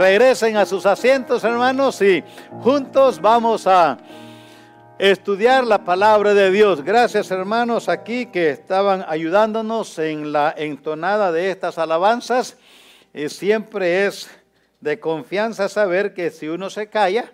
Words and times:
Regresen 0.00 0.56
a 0.56 0.64
sus 0.64 0.86
asientos, 0.86 1.44
hermanos, 1.44 2.00
y 2.00 2.24
juntos 2.62 3.20
vamos 3.20 3.66
a 3.66 3.98
estudiar 4.98 5.66
la 5.66 5.84
palabra 5.84 6.32
de 6.32 6.50
Dios. 6.50 6.82
Gracias, 6.82 7.30
hermanos, 7.30 7.86
aquí 7.90 8.24
que 8.24 8.48
estaban 8.48 9.04
ayudándonos 9.06 9.98
en 9.98 10.32
la 10.32 10.54
entonada 10.56 11.32
de 11.32 11.50
estas 11.50 11.76
alabanzas. 11.76 12.56
Y 13.12 13.28
siempre 13.28 14.06
es 14.06 14.30
de 14.80 14.98
confianza 14.98 15.68
saber 15.68 16.14
que 16.14 16.30
si 16.30 16.48
uno 16.48 16.70
se 16.70 16.88
calla 16.88 17.30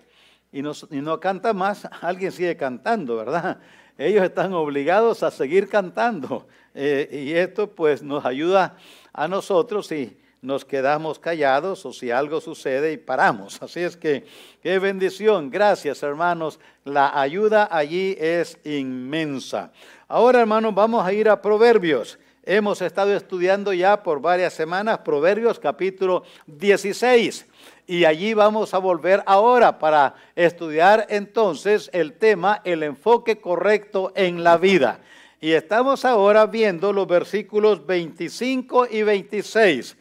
y 0.51 0.61
no, 0.61 0.73
y 0.91 0.97
no 0.97 1.21
canta 1.21 1.53
más, 1.53 1.87
alguien 2.01 2.33
sigue 2.33 2.57
cantando, 2.57 3.15
¿verdad? 3.15 3.59
Ellos 3.97 4.25
están 4.25 4.51
obligados 4.53 5.23
a 5.23 5.31
seguir 5.31 5.69
cantando. 5.69 6.49
Eh, 6.75 7.23
y 7.27 7.31
esto 7.31 7.73
pues 7.73 8.03
nos 8.03 8.25
ayuda 8.25 8.75
a 9.13 9.29
nosotros 9.29 9.89
y 9.93 10.19
nos 10.41 10.65
quedamos 10.65 11.19
callados 11.19 11.85
o 11.85 11.93
si 11.93 12.11
algo 12.11 12.41
sucede 12.41 12.91
y 12.93 12.97
paramos. 12.97 13.59
Así 13.61 13.81
es 13.81 13.97
que 13.97 14.25
qué 14.61 14.79
bendición. 14.79 15.49
Gracias 15.49 16.03
hermanos. 16.03 16.59
La 16.83 17.19
ayuda 17.19 17.67
allí 17.71 18.15
es 18.19 18.57
inmensa. 18.63 19.71
Ahora 20.07 20.41
hermanos 20.41 20.73
vamos 20.73 21.05
a 21.05 21.13
ir 21.13 21.29
a 21.29 21.41
Proverbios. 21.41 22.19
Hemos 22.43 22.81
estado 22.81 23.13
estudiando 23.13 23.73
ya 23.73 24.03
por 24.03 24.21
varias 24.21 24.53
semanas 24.53 24.99
Proverbios 24.99 25.59
capítulo 25.59 26.23
16 26.45 27.45
y 27.87 28.05
allí 28.05 28.33
vamos 28.33 28.73
a 28.73 28.77
volver 28.77 29.23
ahora 29.25 29.79
para 29.79 30.15
estudiar 30.35 31.07
entonces 31.09 31.89
el 31.93 32.13
tema, 32.13 32.61
el 32.63 32.83
enfoque 32.83 33.39
correcto 33.39 34.11
en 34.15 34.43
la 34.43 34.57
vida. 34.57 34.99
Y 35.39 35.51
estamos 35.51 36.03
ahora 36.03 36.47
viendo 36.47 36.91
los 36.91 37.07
versículos 37.07 37.85
25 37.85 38.87
y 38.91 39.03
26. 39.03 39.95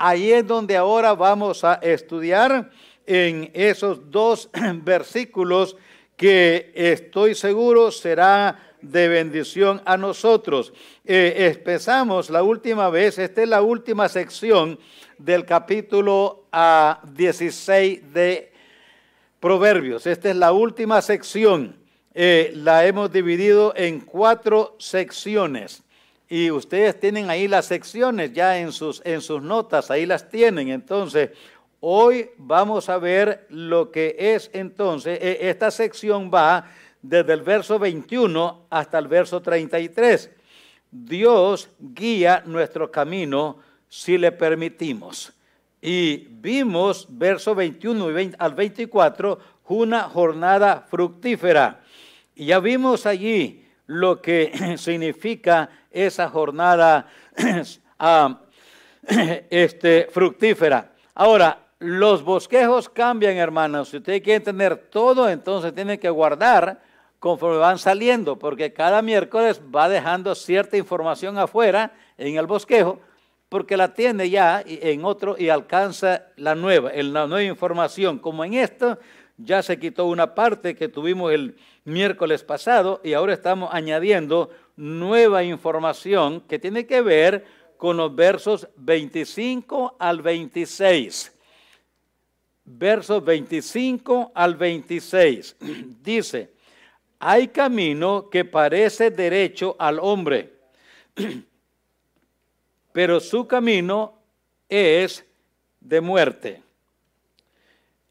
Ahí 0.00 0.30
es 0.32 0.46
donde 0.46 0.76
ahora 0.76 1.12
vamos 1.12 1.64
a 1.64 1.74
estudiar 1.74 2.70
en 3.04 3.50
esos 3.52 4.08
dos 4.12 4.48
versículos 4.84 5.76
que 6.16 6.70
estoy 6.72 7.34
seguro 7.34 7.90
será 7.90 8.76
de 8.80 9.08
bendición 9.08 9.82
a 9.84 9.96
nosotros. 9.96 10.72
Eh, 11.04 11.52
empezamos 11.52 12.30
la 12.30 12.44
última 12.44 12.88
vez, 12.90 13.18
esta 13.18 13.42
es 13.42 13.48
la 13.48 13.60
última 13.60 14.08
sección 14.08 14.78
del 15.18 15.44
capítulo 15.44 16.44
a 16.52 17.00
16 17.12 18.12
de 18.14 18.52
Proverbios. 19.40 20.06
Esta 20.06 20.30
es 20.30 20.36
la 20.36 20.52
última 20.52 21.02
sección. 21.02 21.76
Eh, 22.14 22.52
la 22.54 22.86
hemos 22.86 23.10
dividido 23.10 23.72
en 23.74 24.00
cuatro 24.00 24.76
secciones. 24.78 25.82
Y 26.28 26.50
ustedes 26.50 27.00
tienen 27.00 27.30
ahí 27.30 27.48
las 27.48 27.66
secciones 27.66 28.32
ya 28.32 28.58
en 28.58 28.72
sus, 28.72 29.00
en 29.04 29.22
sus 29.22 29.42
notas, 29.42 29.90
ahí 29.90 30.04
las 30.04 30.28
tienen. 30.28 30.68
Entonces, 30.68 31.30
hoy 31.80 32.30
vamos 32.36 32.88
a 32.88 32.98
ver 32.98 33.46
lo 33.48 33.90
que 33.90 34.14
es 34.18 34.50
entonces, 34.52 35.18
e, 35.22 35.48
esta 35.48 35.70
sección 35.70 36.30
va 36.32 36.70
desde 37.00 37.32
el 37.32 37.42
verso 37.42 37.78
21 37.78 38.66
hasta 38.68 38.98
el 38.98 39.08
verso 39.08 39.40
33. 39.40 40.30
Dios 40.90 41.70
guía 41.78 42.42
nuestro 42.44 42.90
camino 42.90 43.58
si 43.88 44.18
le 44.18 44.32
permitimos. 44.32 45.32
Y 45.80 46.26
vimos, 46.30 47.06
verso 47.08 47.54
21 47.54 48.34
al 48.38 48.54
24, 48.54 49.38
una 49.68 50.02
jornada 50.02 50.86
fructífera. 50.88 51.80
Y 52.34 52.46
ya 52.46 52.58
vimos 52.58 53.06
allí 53.06 53.64
lo 53.86 54.20
que 54.20 54.76
significa 54.78 55.70
esa 55.90 56.28
jornada 56.28 57.06
ah, 57.98 58.40
este, 59.50 60.08
fructífera. 60.10 60.92
Ahora, 61.14 61.58
los 61.78 62.22
bosquejos 62.22 62.88
cambian, 62.88 63.36
hermanos. 63.36 63.90
Si 63.90 63.98
usted 63.98 64.22
quiere 64.22 64.40
tener 64.40 64.76
todo, 64.76 65.28
entonces 65.28 65.74
tiene 65.74 65.98
que 65.98 66.10
guardar 66.10 66.80
conforme 67.18 67.58
van 67.58 67.78
saliendo, 67.78 68.38
porque 68.38 68.72
cada 68.72 69.02
miércoles 69.02 69.60
va 69.74 69.88
dejando 69.88 70.34
cierta 70.34 70.76
información 70.76 71.36
afuera 71.38 71.92
en 72.16 72.36
el 72.36 72.46
bosquejo, 72.46 73.00
porque 73.48 73.76
la 73.76 73.94
tiene 73.94 74.30
ya 74.30 74.62
en 74.64 75.04
otro 75.04 75.36
y 75.38 75.48
alcanza 75.48 76.26
la 76.36 76.54
nueva, 76.54 76.92
la 76.92 77.26
nueva 77.26 77.42
información. 77.42 78.18
Como 78.18 78.44
en 78.44 78.54
esto 78.54 78.98
ya 79.36 79.62
se 79.62 79.78
quitó 79.78 80.06
una 80.06 80.34
parte 80.34 80.74
que 80.74 80.88
tuvimos 80.88 81.32
el 81.32 81.56
miércoles 81.84 82.44
pasado 82.44 83.00
y 83.02 83.14
ahora 83.14 83.32
estamos 83.32 83.70
añadiendo 83.72 84.50
nueva 84.78 85.42
información 85.42 86.40
que 86.42 86.58
tiene 86.58 86.86
que 86.86 87.00
ver 87.02 87.44
con 87.76 87.96
los 87.96 88.14
versos 88.14 88.68
25 88.76 89.96
al 89.98 90.22
26. 90.22 91.32
Versos 92.64 93.24
25 93.24 94.32
al 94.34 94.54
26. 94.54 95.56
Dice, 96.02 96.52
hay 97.18 97.48
camino 97.48 98.30
que 98.30 98.44
parece 98.44 99.10
derecho 99.10 99.74
al 99.78 99.98
hombre, 100.00 100.52
pero 102.92 103.18
su 103.18 103.48
camino 103.48 104.14
es 104.68 105.24
de 105.80 106.00
muerte. 106.00 106.62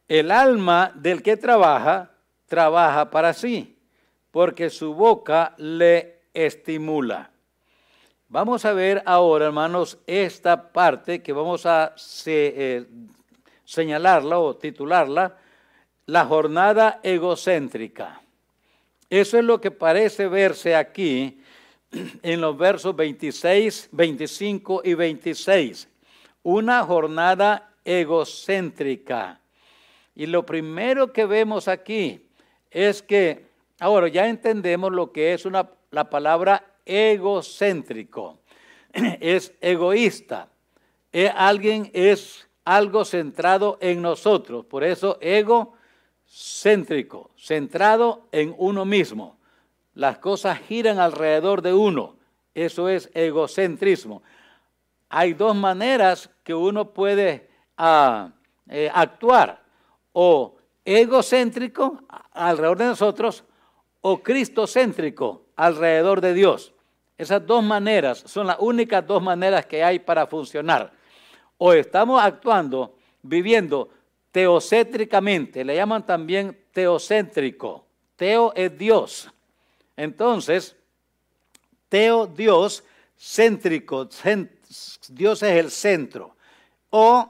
El 0.10 0.32
alma 0.32 0.92
del 0.96 1.24
que 1.24 1.38
trabaja, 1.38 2.12
trabaja 2.46 3.10
para 3.10 3.34
sí, 3.34 3.78
porque 4.32 4.70
su 4.70 4.94
boca 4.94 5.54
le 5.58 6.17
estimula. 6.46 7.32
Vamos 8.30 8.64
a 8.66 8.74
ver 8.74 9.02
ahora, 9.06 9.48
hermanos, 9.48 9.98
esta 10.06 10.72
parte 10.72 11.24
que 11.24 11.34
vamos 11.34 11.66
a 11.66 11.96
eh, 12.26 12.86
señalarla 13.66 14.38
o 14.38 14.56
titularla, 14.56 15.38
la 16.06 16.26
jornada 16.26 17.00
egocéntrica. 17.02 18.22
Eso 19.10 19.40
es 19.40 19.44
lo 19.44 19.60
que 19.60 19.72
parece 19.72 20.28
verse 20.28 20.76
aquí 20.76 21.42
en 22.22 22.42
los 22.42 22.56
versos 22.56 22.96
26, 22.96 23.90
25 23.92 24.82
y 24.84 24.94
26. 24.94 25.90
Una 26.44 26.84
jornada 26.84 27.74
egocéntrica. 27.84 29.42
Y 30.14 30.28
lo 30.28 30.46
primero 30.46 31.12
que 31.12 31.26
vemos 31.26 31.68
aquí 31.68 32.28
es 32.70 33.02
que, 33.02 33.48
ahora 33.80 34.08
ya 34.08 34.28
entendemos 34.28 34.92
lo 34.92 35.12
que 35.12 35.34
es 35.34 35.46
una, 35.46 35.70
la 35.92 36.10
palabra 36.10 36.64
egocéntrico. 36.86 38.40
Es 39.20 39.54
egoísta. 39.62 40.50
Es 41.12 41.32
alguien 41.36 41.90
es 41.94 42.48
algo 42.66 43.06
centrado 43.06 43.78
en 43.80 44.02
nosotros. 44.02 44.66
Por 44.66 44.84
eso 44.84 45.18
ego 45.22 45.74
céntrico, 46.28 47.32
centrado 47.38 48.28
en 48.32 48.54
uno 48.58 48.86
mismo. 48.86 49.38
Las 49.94 50.18
cosas 50.20 50.60
giran 50.60 51.00
alrededor 51.00 51.62
de 51.62 51.74
uno. 51.74 52.18
Eso 52.54 52.90
es 52.90 53.10
egocentrismo. 53.14 54.22
Hay 55.10 55.34
dos 55.34 55.56
maneras 55.56 56.30
que 56.44 56.54
uno 56.54 56.92
puede 56.94 57.50
ah, 57.78 58.32
eh, 58.68 58.92
actuar. 58.94 59.64
O 60.12 60.58
egocéntrico 60.84 62.04
alrededor 62.32 62.78
de 62.78 62.86
nosotros 62.86 63.44
o 64.02 64.22
cristocéntrico 64.22 65.47
alrededor 65.58 66.22
de 66.22 66.34
Dios. 66.34 66.72
Esas 67.18 67.46
dos 67.46 67.64
maneras 67.64 68.24
son 68.26 68.48
las 68.48 68.58
únicas 68.60 69.06
dos 69.06 69.22
maneras 69.22 69.66
que 69.66 69.84
hay 69.84 70.00
para 70.00 70.28
funcionar. 70.28 70.94
O 71.58 71.74
estamos 71.74 72.22
actuando, 72.24 72.96
viviendo 73.24 73.90
teocéntricamente, 74.32 75.66
le 75.66 75.76
llaman 75.76 76.06
también 76.06 76.58
teocéntrico. 76.72 77.86
Teo 78.16 78.54
es 78.56 78.78
Dios. 78.78 79.30
Entonces, 79.96 80.76
teo 81.90 82.28
Dios 82.28 82.84
céntrico, 83.20 84.08
Dios 85.10 85.44
es 85.44 85.58
el 85.58 85.72
centro. 85.72 86.36
O 86.92 87.30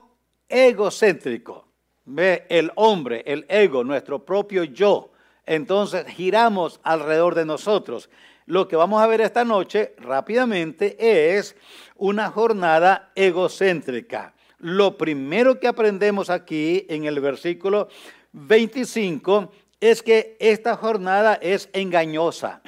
egocéntrico, 0.50 1.66
ve 2.06 2.46
el 2.50 2.72
hombre, 2.76 3.24
el 3.26 3.46
ego, 3.48 3.86
nuestro 3.86 4.20
propio 4.24 4.66
yo. 4.66 5.12
Entonces 5.48 6.06
giramos 6.08 6.80
alrededor 6.84 7.34
de 7.34 7.46
nosotros. 7.46 8.10
Lo 8.46 8.68
que 8.68 8.76
vamos 8.76 9.02
a 9.02 9.08
ver 9.08 9.22
esta 9.22 9.44
noche 9.44 9.96
rápidamente 9.98 11.38
es 11.38 11.56
una 11.96 12.30
jornada 12.30 13.12
egocéntrica. 13.16 14.34
Lo 14.60 14.98
primero 14.98 15.60
que 15.60 15.68
aprendemos 15.68 16.30
aquí 16.30 16.86
en 16.90 17.06
el 17.06 17.20
versículo 17.22 17.88
25 18.34 19.52
es 19.80 20.04
que 20.04 20.36
esta 20.40 20.76
jornada 20.76 21.36
es 21.36 21.70
engañosa. 21.74 22.62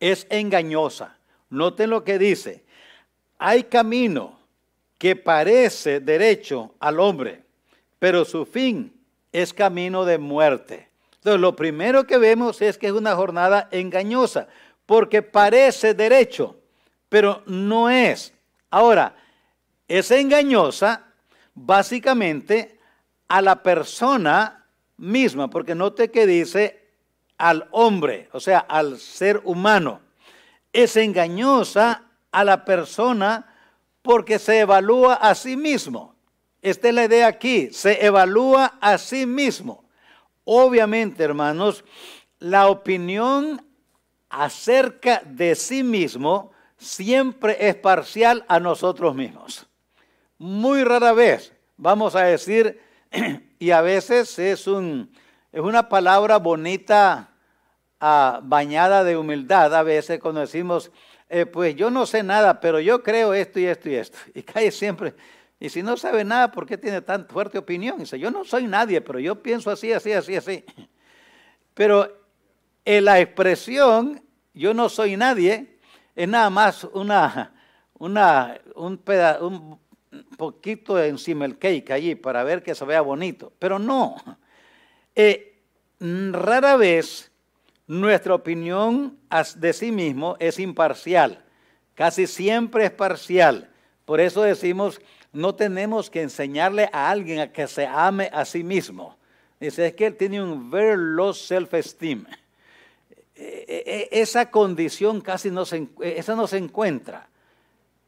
Es 0.00 0.26
engañosa. 0.28 1.18
Noten 1.50 1.90
lo 1.90 2.02
que 2.02 2.18
dice. 2.18 2.64
Hay 3.38 3.64
camino 3.64 4.40
que 4.98 5.14
parece 5.14 6.00
derecho 6.00 6.74
al 6.80 6.98
hombre, 6.98 7.42
pero 7.98 8.24
su 8.24 8.44
fin 8.44 8.92
es 9.30 9.52
camino 9.52 10.04
de 10.04 10.18
muerte. 10.18 10.91
Entonces, 11.22 11.40
lo 11.40 11.54
primero 11.54 12.04
que 12.04 12.18
vemos 12.18 12.60
es 12.62 12.76
que 12.76 12.88
es 12.88 12.92
una 12.92 13.14
jornada 13.14 13.68
engañosa, 13.70 14.48
porque 14.86 15.22
parece 15.22 15.94
derecho, 15.94 16.56
pero 17.08 17.44
no 17.46 17.88
es. 17.88 18.34
Ahora, 18.70 19.14
es 19.86 20.10
engañosa 20.10 21.04
básicamente 21.54 22.80
a 23.28 23.40
la 23.40 23.62
persona 23.62 24.66
misma, 24.96 25.48
porque 25.48 25.76
note 25.76 26.10
que 26.10 26.26
dice 26.26 26.88
al 27.38 27.68
hombre, 27.70 28.28
o 28.32 28.40
sea, 28.40 28.58
al 28.58 28.98
ser 28.98 29.42
humano. 29.44 30.00
Es 30.72 30.96
engañosa 30.96 32.02
a 32.32 32.42
la 32.42 32.64
persona 32.64 33.54
porque 34.02 34.40
se 34.40 34.58
evalúa 34.58 35.14
a 35.14 35.36
sí 35.36 35.56
mismo. 35.56 36.16
Esta 36.60 36.88
es 36.88 36.94
la 36.96 37.04
idea 37.04 37.28
aquí, 37.28 37.68
se 37.70 38.04
evalúa 38.04 38.76
a 38.80 38.98
sí 38.98 39.24
mismo. 39.24 39.84
Obviamente, 40.44 41.22
hermanos, 41.22 41.84
la 42.38 42.68
opinión 42.68 43.64
acerca 44.28 45.22
de 45.24 45.54
sí 45.54 45.82
mismo 45.82 46.52
siempre 46.76 47.56
es 47.68 47.76
parcial 47.76 48.44
a 48.48 48.58
nosotros 48.58 49.14
mismos. 49.14 49.66
Muy 50.38 50.82
rara 50.84 51.12
vez 51.12 51.52
vamos 51.82 52.14
a 52.14 52.22
decir, 52.22 52.80
y 53.58 53.72
a 53.72 53.80
veces 53.80 54.38
es, 54.38 54.68
un, 54.68 55.12
es 55.50 55.60
una 55.60 55.88
palabra 55.88 56.38
bonita, 56.38 57.30
ah, 57.98 58.40
bañada 58.42 59.02
de 59.02 59.16
humildad, 59.16 59.74
a 59.74 59.82
veces 59.82 60.20
cuando 60.20 60.42
decimos, 60.42 60.92
eh, 61.28 61.44
pues 61.44 61.74
yo 61.74 61.90
no 61.90 62.06
sé 62.06 62.22
nada, 62.22 62.60
pero 62.60 62.78
yo 62.78 63.02
creo 63.02 63.34
esto 63.34 63.58
y 63.58 63.66
esto 63.66 63.88
y 63.90 63.96
esto. 63.96 64.16
Y 64.32 64.42
cae 64.42 64.70
siempre, 64.70 65.14
y 65.62 65.68
si 65.68 65.80
no 65.80 65.96
sabe 65.96 66.24
nada, 66.24 66.50
¿por 66.50 66.66
qué 66.66 66.76
tiene 66.76 67.02
tan 67.02 67.24
fuerte 67.28 67.56
opinión? 67.56 68.00
dice, 68.00 68.18
yo 68.18 68.32
no 68.32 68.44
soy 68.44 68.66
nadie, 68.66 69.00
pero 69.00 69.20
yo 69.20 69.40
pienso 69.40 69.70
así, 69.70 69.92
así, 69.92 70.10
así, 70.10 70.34
así. 70.34 70.64
Pero 71.72 72.12
la 72.84 73.20
expresión, 73.20 74.20
yo 74.54 74.74
no 74.74 74.88
soy 74.88 75.16
nadie, 75.16 75.78
es 76.16 76.28
nada 76.28 76.50
más 76.50 76.82
una, 76.82 77.54
una, 77.94 78.60
un, 78.74 79.00
un 79.00 79.78
poquito 80.36 81.00
encima 81.00 81.44
el 81.44 81.56
cake 81.56 81.92
allí 81.92 82.16
para 82.16 82.42
ver 82.42 82.64
que 82.64 82.74
se 82.74 82.84
vea 82.84 83.00
bonito. 83.00 83.52
Pero 83.60 83.78
no, 83.78 84.16
eh, 85.14 85.62
rara 86.00 86.76
vez 86.76 87.30
nuestra 87.86 88.34
opinión 88.34 89.16
de 89.54 89.72
sí 89.72 89.92
mismo 89.92 90.36
es 90.40 90.58
imparcial, 90.58 91.44
casi 91.94 92.26
siempre 92.26 92.86
es 92.86 92.90
parcial. 92.90 93.68
Por 94.04 94.20
eso 94.20 94.42
decimos, 94.42 95.00
no 95.32 95.54
tenemos 95.54 96.10
que 96.10 96.22
enseñarle 96.22 96.90
a 96.92 97.10
alguien 97.10 97.40
a 97.40 97.52
que 97.52 97.66
se 97.66 97.86
ame 97.86 98.30
a 98.32 98.44
sí 98.44 98.62
mismo. 98.62 99.16
Dice, 99.58 99.86
es 99.86 99.94
que 99.94 100.06
él 100.06 100.16
tiene 100.16 100.42
un 100.42 100.70
very 100.70 100.96
low 100.96 101.32
self-esteem. 101.32 102.26
E, 103.34 103.64
e, 103.66 104.08
e, 104.12 104.20
esa 104.20 104.50
condición 104.50 105.20
casi 105.20 105.50
no 105.50 105.64
se, 105.64 105.88
esa 106.00 106.34
no 106.34 106.46
se 106.46 106.58
encuentra. 106.58 107.28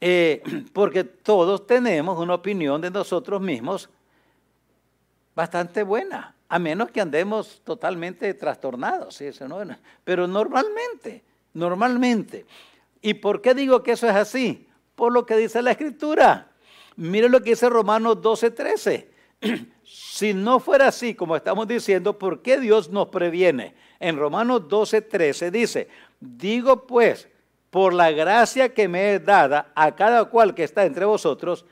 Eh, 0.00 0.42
porque 0.72 1.04
todos 1.04 1.66
tenemos 1.66 2.18
una 2.18 2.34
opinión 2.34 2.80
de 2.80 2.90
nosotros 2.90 3.40
mismos 3.40 3.88
bastante 5.34 5.82
buena, 5.82 6.34
a 6.48 6.58
menos 6.58 6.90
que 6.90 7.00
andemos 7.00 7.62
totalmente 7.64 8.32
trastornados. 8.34 9.16
¿sí? 9.16 9.30
Pero 10.04 10.26
normalmente, 10.26 11.22
normalmente. 11.54 12.44
¿Y 13.00 13.14
por 13.14 13.40
qué 13.40 13.54
digo 13.54 13.82
que 13.82 13.92
eso 13.92 14.08
es 14.08 14.14
así? 14.14 14.68
Por 14.94 15.12
lo 15.12 15.24
que 15.24 15.36
dice 15.36 15.62
la 15.62 15.72
Escritura. 15.72 16.50
Mire 16.96 17.28
lo 17.28 17.42
que 17.42 17.50
dice 17.50 17.68
Romanos 17.68 18.20
12, 18.20 18.50
13. 18.50 19.10
si 19.84 20.34
no 20.34 20.60
fuera 20.60 20.88
así, 20.88 21.14
como 21.14 21.36
estamos 21.36 21.66
diciendo, 21.66 22.18
¿por 22.18 22.42
qué 22.42 22.58
Dios 22.58 22.90
nos 22.90 23.08
previene? 23.08 23.74
En 24.00 24.16
Romanos 24.16 24.68
12, 24.68 25.02
13 25.02 25.50
dice, 25.50 25.88
digo 26.20 26.86
pues, 26.86 27.28
por 27.70 27.92
la 27.92 28.10
gracia 28.10 28.72
que 28.72 28.88
me 28.88 29.14
es 29.14 29.24
dada 29.24 29.72
a 29.74 29.94
cada 29.94 30.26
cual 30.26 30.54
que 30.54 30.64
está 30.64 30.84
entre 30.84 31.04
vosotros, 31.04 31.64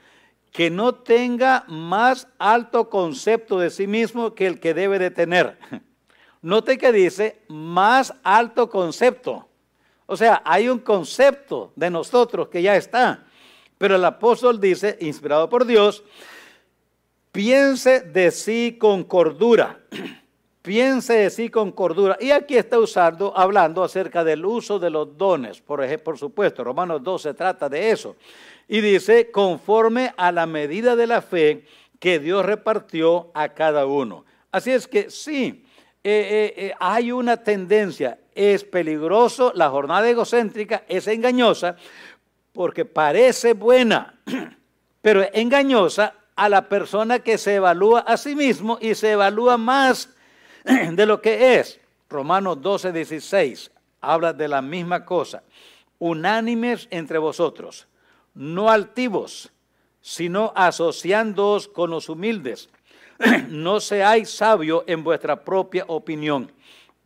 que 0.50 0.70
no 0.70 0.94
tenga 0.94 1.64
más 1.68 2.28
alto 2.38 2.90
concepto 2.90 3.58
de 3.58 3.70
sí 3.70 3.86
mismo 3.86 4.34
que 4.34 4.46
el 4.46 4.60
que 4.60 4.74
debe 4.74 4.98
de 4.98 5.10
tener. 5.10 5.58
Note 6.42 6.76
que 6.76 6.92
dice 6.92 7.40
más 7.48 8.12
alto 8.22 8.68
concepto. 8.68 9.48
O 10.06 10.16
sea, 10.16 10.42
hay 10.44 10.68
un 10.68 10.80
concepto 10.80 11.72
de 11.76 11.88
nosotros 11.88 12.48
que 12.48 12.60
ya 12.60 12.76
está. 12.76 13.24
Pero 13.82 13.96
el 13.96 14.04
apóstol 14.04 14.60
dice, 14.60 14.96
inspirado 15.00 15.48
por 15.48 15.66
Dios, 15.66 16.04
piense 17.32 17.98
de 17.98 18.30
sí 18.30 18.76
con 18.78 19.02
cordura. 19.02 19.80
piense 20.62 21.14
de 21.14 21.30
sí 21.30 21.48
con 21.48 21.72
cordura. 21.72 22.16
Y 22.20 22.30
aquí 22.30 22.56
está 22.56 22.78
usando, 22.78 23.36
hablando 23.36 23.82
acerca 23.82 24.22
del 24.22 24.46
uso 24.46 24.78
de 24.78 24.88
los 24.88 25.18
dones. 25.18 25.60
Por, 25.60 25.82
ejemplo, 25.82 26.04
por 26.04 26.18
supuesto, 26.18 26.62
Romanos 26.62 27.02
2 27.02 27.22
se 27.22 27.34
trata 27.34 27.68
de 27.68 27.90
eso. 27.90 28.14
Y 28.68 28.80
dice, 28.80 29.32
conforme 29.32 30.14
a 30.16 30.30
la 30.30 30.46
medida 30.46 30.94
de 30.94 31.08
la 31.08 31.20
fe 31.20 31.64
que 31.98 32.20
Dios 32.20 32.46
repartió 32.46 33.32
a 33.34 33.48
cada 33.48 33.84
uno. 33.86 34.24
Así 34.52 34.70
es 34.70 34.86
que 34.86 35.10
sí, 35.10 35.64
eh, 36.04 36.54
eh, 36.56 36.66
eh, 36.66 36.74
hay 36.78 37.10
una 37.10 37.36
tendencia, 37.36 38.18
es 38.32 38.62
peligroso, 38.62 39.52
la 39.54 39.70
jornada 39.70 40.08
egocéntrica 40.08 40.84
es 40.88 41.06
engañosa, 41.06 41.76
porque 42.52 42.84
parece 42.84 43.54
buena, 43.54 44.18
pero 45.02 45.24
engañosa 45.32 46.14
a 46.36 46.48
la 46.48 46.68
persona 46.68 47.18
que 47.20 47.38
se 47.38 47.56
evalúa 47.56 48.00
a 48.00 48.16
sí 48.16 48.34
mismo 48.34 48.78
y 48.80 48.94
se 48.94 49.12
evalúa 49.12 49.56
más 49.56 50.10
de 50.64 51.06
lo 51.06 51.20
que 51.20 51.58
es. 51.58 51.80
Romanos 52.08 52.60
12, 52.60 52.92
16 52.92 53.70
habla 54.00 54.32
de 54.32 54.48
la 54.48 54.60
misma 54.60 55.04
cosa. 55.04 55.42
Unánimes 55.98 56.88
entre 56.90 57.18
vosotros, 57.18 57.86
no 58.34 58.68
altivos, 58.70 59.50
sino 60.00 60.52
asociándoos 60.54 61.68
con 61.68 61.90
los 61.90 62.08
humildes. 62.08 62.68
no 63.48 63.80
seáis 63.80 64.30
sabios 64.30 64.82
en 64.86 65.04
vuestra 65.04 65.44
propia 65.44 65.84
opinión. 65.86 66.52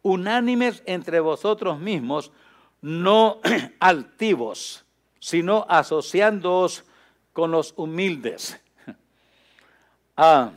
Unánimes 0.02 0.82
entre 0.86 1.20
vosotros 1.20 1.78
mismos, 1.78 2.32
no 2.80 3.40
altivos 3.80 4.85
sino 5.26 5.66
asociándoos 5.68 6.84
con 7.32 7.50
los 7.50 7.74
humildes. 7.76 8.60
Ah, 10.18 10.52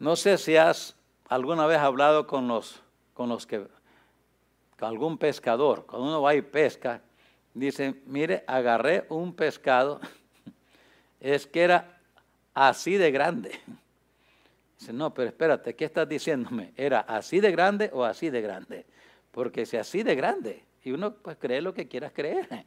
no 0.00 0.16
sé 0.16 0.36
si 0.36 0.56
has 0.56 0.96
alguna 1.28 1.64
vez 1.66 1.78
hablado 1.78 2.26
con 2.26 2.48
los, 2.48 2.82
con 3.14 3.28
los 3.28 3.46
que, 3.46 3.68
con 4.76 4.88
algún 4.88 5.16
pescador, 5.16 5.86
cuando 5.86 6.08
uno 6.08 6.20
va 6.20 6.34
y 6.34 6.42
pesca, 6.42 7.02
dice, 7.54 8.02
mire, 8.06 8.42
agarré 8.48 9.06
un 9.10 9.32
pescado, 9.32 10.00
es 11.20 11.46
que 11.46 11.62
era 11.62 12.00
así 12.52 12.96
de 12.96 13.12
grande. 13.12 13.52
Dice, 14.80 14.92
no, 14.92 15.14
pero 15.14 15.28
espérate, 15.28 15.76
¿qué 15.76 15.84
estás 15.84 16.08
diciéndome? 16.08 16.72
¿Era 16.76 17.00
así 17.00 17.38
de 17.38 17.52
grande 17.52 17.90
o 17.92 18.02
así 18.02 18.28
de 18.28 18.40
grande? 18.40 18.86
Porque 19.30 19.66
si 19.66 19.76
así 19.76 20.02
de 20.02 20.16
grande, 20.16 20.64
y 20.82 20.90
uno 20.90 21.14
pues 21.14 21.36
cree 21.38 21.60
lo 21.60 21.74
que 21.74 21.86
quieras 21.86 22.12
creer. 22.12 22.66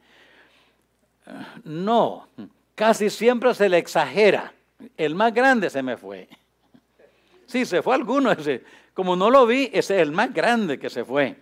No, 1.64 2.28
casi 2.74 3.10
siempre 3.10 3.54
se 3.54 3.68
le 3.68 3.78
exagera. 3.78 4.52
El 4.96 5.14
más 5.14 5.32
grande 5.32 5.70
se 5.70 5.82
me 5.82 5.96
fue. 5.96 6.28
Sí, 7.46 7.64
se 7.64 7.82
fue 7.82 7.94
alguno. 7.94 8.32
Como 8.92 9.16
no 9.16 9.30
lo 9.30 9.46
vi, 9.46 9.70
ese 9.72 9.96
es 9.96 10.02
el 10.02 10.12
más 10.12 10.32
grande 10.32 10.78
que 10.78 10.90
se 10.90 11.04
fue. 11.04 11.36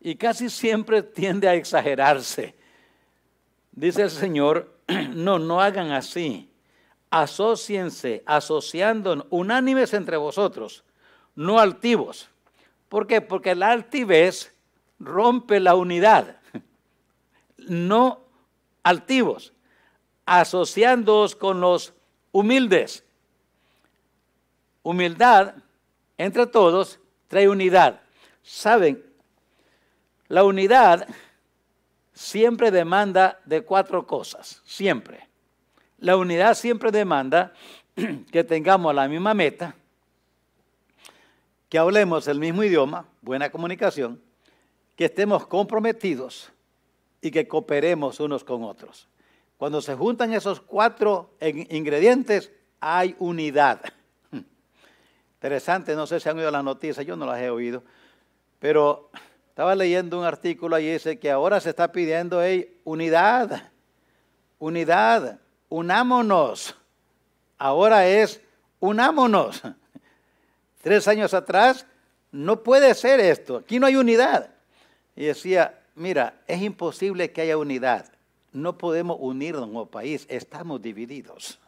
Y 0.00 0.16
casi 0.16 0.50
siempre 0.50 1.02
tiende 1.02 1.48
a 1.48 1.54
exagerarse. 1.54 2.54
Dice 3.72 4.02
el 4.02 4.10
Señor, 4.10 4.74
no, 5.14 5.38
no 5.38 5.60
hagan 5.60 5.92
así. 5.92 6.50
Asociense, 7.10 8.22
asociando 8.26 9.26
unánimes 9.30 9.92
entre 9.94 10.16
vosotros, 10.16 10.82
no 11.34 11.58
altivos. 11.58 12.28
¿Por 12.88 13.06
qué? 13.06 13.20
Porque 13.20 13.54
la 13.54 13.70
altivez 13.70 14.52
rompe 14.98 15.60
la 15.60 15.74
unidad. 15.74 16.38
No 17.68 18.22
altivos, 18.82 19.52
asociándoos 20.26 21.36
con 21.36 21.60
los 21.60 21.92
humildes. 22.30 23.04
Humildad 24.82 25.54
entre 26.18 26.46
todos 26.46 26.98
trae 27.28 27.48
unidad. 27.48 28.00
Saben, 28.42 29.04
la 30.28 30.44
unidad 30.44 31.06
siempre 32.12 32.70
demanda 32.70 33.40
de 33.44 33.62
cuatro 33.62 34.06
cosas, 34.06 34.62
siempre. 34.64 35.28
La 35.98 36.16
unidad 36.16 36.54
siempre 36.54 36.90
demanda 36.90 37.52
que 38.32 38.44
tengamos 38.44 38.94
la 38.94 39.08
misma 39.08 39.34
meta, 39.34 39.74
que 41.68 41.78
hablemos 41.78 42.26
el 42.26 42.38
mismo 42.38 42.64
idioma, 42.64 43.06
buena 43.20 43.50
comunicación, 43.50 44.20
que 44.96 45.06
estemos 45.06 45.46
comprometidos 45.46 46.52
y 47.22 47.30
que 47.30 47.48
cooperemos 47.48 48.20
unos 48.20 48.44
con 48.44 48.64
otros. 48.64 49.08
Cuando 49.56 49.80
se 49.80 49.94
juntan 49.94 50.34
esos 50.34 50.60
cuatro 50.60 51.30
ingredientes, 51.40 52.50
hay 52.80 53.14
unidad. 53.20 53.80
Interesante, 55.36 55.94
no 55.94 56.06
sé 56.06 56.18
si 56.18 56.28
han 56.28 56.36
oído 56.36 56.50
las 56.50 56.64
noticias, 56.64 57.06
yo 57.06 57.16
no 57.16 57.24
las 57.24 57.40
he 57.40 57.48
oído, 57.48 57.84
pero 58.58 59.08
estaba 59.48 59.74
leyendo 59.76 60.18
un 60.18 60.24
artículo 60.24 60.78
y 60.78 60.90
dice 60.90 61.18
que 61.18 61.30
ahora 61.30 61.60
se 61.60 61.70
está 61.70 61.92
pidiendo 61.92 62.40
unidad, 62.84 63.70
unidad, 64.58 65.38
unámonos. 65.68 66.74
Ahora 67.56 68.06
es 68.06 68.40
unámonos. 68.80 69.62
tres 70.82 71.06
años 71.06 71.32
atrás, 71.32 71.86
no 72.32 72.64
puede 72.64 72.94
ser 72.94 73.20
esto, 73.20 73.58
aquí 73.58 73.78
no 73.78 73.86
hay 73.86 73.94
unidad. 73.94 74.50
Y 75.14 75.26
decía, 75.26 75.81
mira, 75.94 76.42
es 76.46 76.62
imposible 76.62 77.32
que 77.32 77.42
haya 77.42 77.56
unidad. 77.58 78.12
No 78.52 78.76
podemos 78.78 79.16
unirnos 79.20 79.66
como 79.66 79.86
país, 79.86 80.26
estamos 80.28 80.82
divididos. 80.82 81.58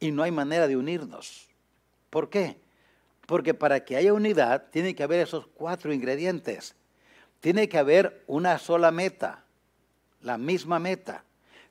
Y 0.00 0.10
no 0.12 0.22
hay 0.22 0.30
manera 0.30 0.68
de 0.68 0.76
unirnos. 0.76 1.48
¿Por 2.10 2.30
qué? 2.30 2.56
Porque 3.26 3.52
para 3.52 3.84
que 3.84 3.96
haya 3.96 4.12
unidad 4.12 4.66
tiene 4.70 4.94
que 4.94 5.02
haber 5.02 5.20
esos 5.20 5.46
cuatro 5.48 5.92
ingredientes. 5.92 6.74
Tiene 7.40 7.68
que 7.68 7.78
haber 7.78 8.24
una 8.26 8.58
sola 8.58 8.90
meta, 8.90 9.44
la 10.22 10.38
misma 10.38 10.78
meta. 10.78 11.24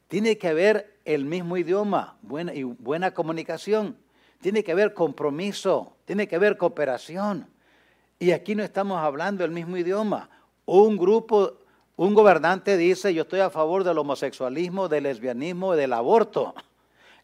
Tiene 0.07 0.37
que 0.37 0.47
haber 0.47 0.97
el 1.03 1.25
mismo 1.25 1.57
idioma 1.57 2.17
buena, 2.21 2.53
y 2.53 2.63
buena 2.63 3.13
comunicación. 3.13 3.97
Tiene 4.41 4.63
que 4.63 4.71
haber 4.71 4.93
compromiso, 4.93 5.95
tiene 6.05 6.27
que 6.27 6.35
haber 6.35 6.57
cooperación. 6.57 7.47
Y 8.19 8.31
aquí 8.31 8.55
no 8.55 8.63
estamos 8.63 8.99
hablando 8.99 9.43
el 9.43 9.51
mismo 9.51 9.77
idioma. 9.77 10.29
Un 10.67 10.97
grupo, 10.97 11.53
un 11.95 12.13
gobernante 12.13 12.75
dice, 12.75 13.13
yo 13.13 13.21
estoy 13.21 13.39
a 13.39 13.49
favor 13.49 13.85
del 13.85 13.97
homosexualismo, 13.97 14.89
del 14.89 15.03
lesbianismo, 15.03 15.77
del 15.77 15.93
aborto. 15.93 16.53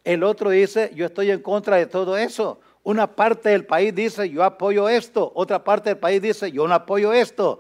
El 0.06 0.24
otro 0.24 0.50
dice, 0.50 0.92
yo 0.96 1.06
estoy 1.06 1.30
en 1.30 1.42
contra 1.42 1.76
de 1.76 1.86
todo 1.86 2.16
eso. 2.16 2.62
Una 2.84 3.06
parte 3.06 3.50
del 3.50 3.66
país 3.66 3.94
dice, 3.94 4.30
yo 4.30 4.46
apoyo 4.46 4.88
esto. 4.88 5.30
Otra 5.36 5.62
parte 5.62 5.90
del 5.90 5.98
país 5.98 6.22
dice, 6.22 6.54
yo 6.54 6.66
no 6.70 6.74
apoyo 6.74 7.12
esto. 7.12 7.60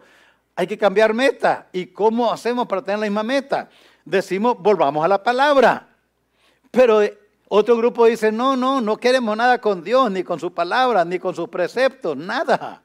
Hay 0.55 0.67
que 0.67 0.77
cambiar 0.77 1.13
meta. 1.13 1.67
¿Y 1.73 1.87
cómo 1.87 2.31
hacemos 2.31 2.65
para 2.65 2.81
tener 2.81 2.99
la 2.99 3.05
misma 3.05 3.23
meta? 3.23 3.69
Decimos, 4.05 4.55
volvamos 4.59 5.03
a 5.03 5.09
la 5.09 5.21
palabra. 5.21 5.89
Pero 6.71 7.01
otro 7.49 7.75
grupo 7.75 8.05
dice, 8.05 8.31
no, 8.31 8.55
no, 8.55 8.79
no 8.79 8.95
queremos 8.95 9.35
nada 9.35 9.59
con 9.59 9.83
Dios, 9.83 10.09
ni 10.09 10.23
con 10.23 10.39
su 10.39 10.53
palabra, 10.53 11.03
ni 11.03 11.19
con 11.19 11.35
sus 11.35 11.49
preceptos, 11.49 12.15
nada. 12.15 12.83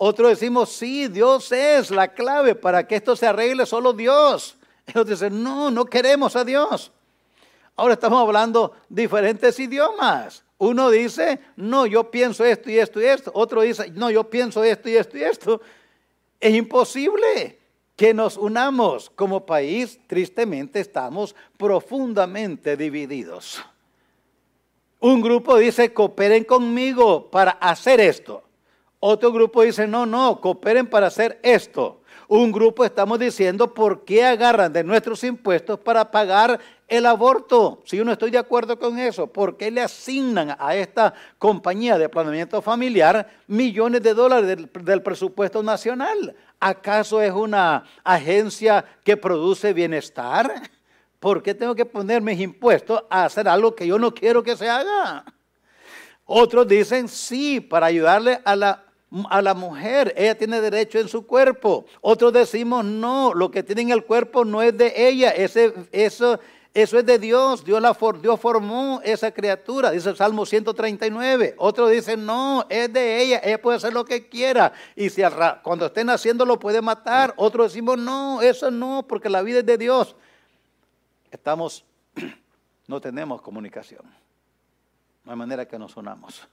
Otro 0.00 0.28
decimos, 0.28 0.70
sí, 0.70 1.08
Dios 1.08 1.50
es 1.50 1.90
la 1.90 2.08
clave 2.08 2.54
para 2.54 2.86
que 2.86 2.94
esto 2.94 3.16
se 3.16 3.26
arregle, 3.26 3.66
solo 3.66 3.92
Dios. 3.92 4.56
Ellos 4.86 5.06
dicen, 5.06 5.42
no, 5.42 5.70
no 5.72 5.84
queremos 5.84 6.36
a 6.36 6.44
Dios. 6.44 6.92
Ahora 7.74 7.94
estamos 7.94 8.20
hablando 8.20 8.74
diferentes 8.88 9.58
idiomas. 9.58 10.44
Uno 10.58 10.90
dice, 10.90 11.40
no, 11.56 11.84
yo 11.86 12.10
pienso 12.10 12.44
esto 12.44 12.70
y 12.70 12.78
esto 12.78 13.00
y 13.00 13.06
esto. 13.06 13.32
Otro 13.34 13.62
dice, 13.62 13.90
no, 13.90 14.10
yo 14.10 14.24
pienso 14.30 14.62
esto 14.62 14.88
y 14.88 14.96
esto 14.96 15.18
y 15.18 15.22
esto. 15.22 15.60
Es 16.40 16.54
imposible 16.54 17.58
que 17.96 18.14
nos 18.14 18.36
unamos 18.36 19.10
como 19.10 19.44
país. 19.44 19.98
Tristemente 20.06 20.78
estamos 20.78 21.34
profundamente 21.56 22.76
divididos. 22.76 23.60
Un 25.00 25.20
grupo 25.20 25.56
dice, 25.56 25.92
cooperen 25.92 26.44
conmigo 26.44 27.28
para 27.30 27.52
hacer 27.52 28.00
esto. 28.00 28.47
Otro 29.00 29.32
grupo 29.32 29.62
dice, 29.62 29.86
no, 29.86 30.06
no, 30.06 30.40
cooperen 30.40 30.86
para 30.86 31.06
hacer 31.06 31.38
esto. 31.42 32.02
Un 32.26 32.50
grupo 32.50 32.84
estamos 32.84 33.18
diciendo, 33.18 33.72
¿por 33.72 34.04
qué 34.04 34.24
agarran 34.24 34.72
de 34.72 34.84
nuestros 34.84 35.22
impuestos 35.24 35.78
para 35.78 36.10
pagar 36.10 36.58
el 36.88 37.06
aborto? 37.06 37.80
Si 37.86 37.96
yo 37.96 38.04
no 38.04 38.12
estoy 38.12 38.30
de 38.30 38.38
acuerdo 38.38 38.78
con 38.78 38.98
eso, 38.98 39.28
¿por 39.28 39.56
qué 39.56 39.70
le 39.70 39.80
asignan 39.80 40.54
a 40.58 40.74
esta 40.74 41.14
compañía 41.38 41.96
de 41.96 42.08
planeamiento 42.08 42.60
familiar 42.60 43.30
millones 43.46 44.02
de 44.02 44.14
dólares 44.14 44.46
del, 44.48 44.70
del 44.84 45.02
presupuesto 45.02 45.62
nacional? 45.62 46.34
¿Acaso 46.60 47.22
es 47.22 47.32
una 47.32 47.84
agencia 48.02 48.84
que 49.04 49.16
produce 49.16 49.72
bienestar? 49.72 50.70
¿Por 51.20 51.42
qué 51.42 51.54
tengo 51.54 51.74
que 51.74 51.86
poner 51.86 52.20
mis 52.20 52.40
impuestos 52.40 53.04
a 53.08 53.24
hacer 53.24 53.48
algo 53.48 53.74
que 53.74 53.86
yo 53.86 53.98
no 53.98 54.12
quiero 54.12 54.42
que 54.42 54.56
se 54.56 54.68
haga? 54.68 55.24
Otros 56.26 56.68
dicen 56.68 57.08
sí, 57.08 57.58
para 57.60 57.86
ayudarle 57.86 58.40
a 58.44 58.54
la 58.54 58.87
a 59.30 59.40
la 59.40 59.54
mujer, 59.54 60.12
ella 60.16 60.36
tiene 60.36 60.60
derecho 60.60 60.98
en 60.98 61.08
su 61.08 61.26
cuerpo. 61.26 61.86
Otros 62.00 62.32
decimos, 62.32 62.84
no, 62.84 63.32
lo 63.34 63.50
que 63.50 63.62
tiene 63.62 63.82
en 63.82 63.90
el 63.90 64.04
cuerpo 64.04 64.44
no 64.44 64.60
es 64.62 64.76
de 64.76 65.08
ella, 65.08 65.30
ese, 65.30 65.72
eso, 65.92 66.38
eso 66.74 66.98
es 66.98 67.06
de 67.06 67.18
Dios. 67.18 67.64
Dios, 67.64 67.80
la 67.80 67.96
Dios 68.20 68.38
formó 68.38 69.00
esa 69.02 69.30
criatura, 69.30 69.90
dice 69.90 70.10
el 70.10 70.16
Salmo 70.16 70.44
139. 70.44 71.54
Otros 71.56 71.90
dicen, 71.90 72.26
no, 72.26 72.66
es 72.68 72.92
de 72.92 73.22
ella, 73.22 73.40
ella 73.42 73.60
puede 73.60 73.78
hacer 73.78 73.94
lo 73.94 74.04
que 74.04 74.28
quiera. 74.28 74.72
Y 74.94 75.08
si 75.08 75.22
cuando 75.62 75.86
esté 75.86 76.04
naciendo 76.04 76.44
lo 76.44 76.58
puede 76.58 76.82
matar. 76.82 77.32
Otros 77.36 77.72
decimos, 77.72 77.96
no, 77.96 78.42
eso 78.42 78.70
no, 78.70 79.06
porque 79.08 79.30
la 79.30 79.42
vida 79.42 79.60
es 79.60 79.66
de 79.66 79.78
Dios. 79.78 80.16
Estamos, 81.30 81.84
no 82.86 83.00
tenemos 83.00 83.40
comunicación. 83.40 84.02
No 85.24 85.32
hay 85.32 85.38
manera 85.38 85.66
que 85.66 85.78
nos 85.78 85.96
unamos 85.96 86.46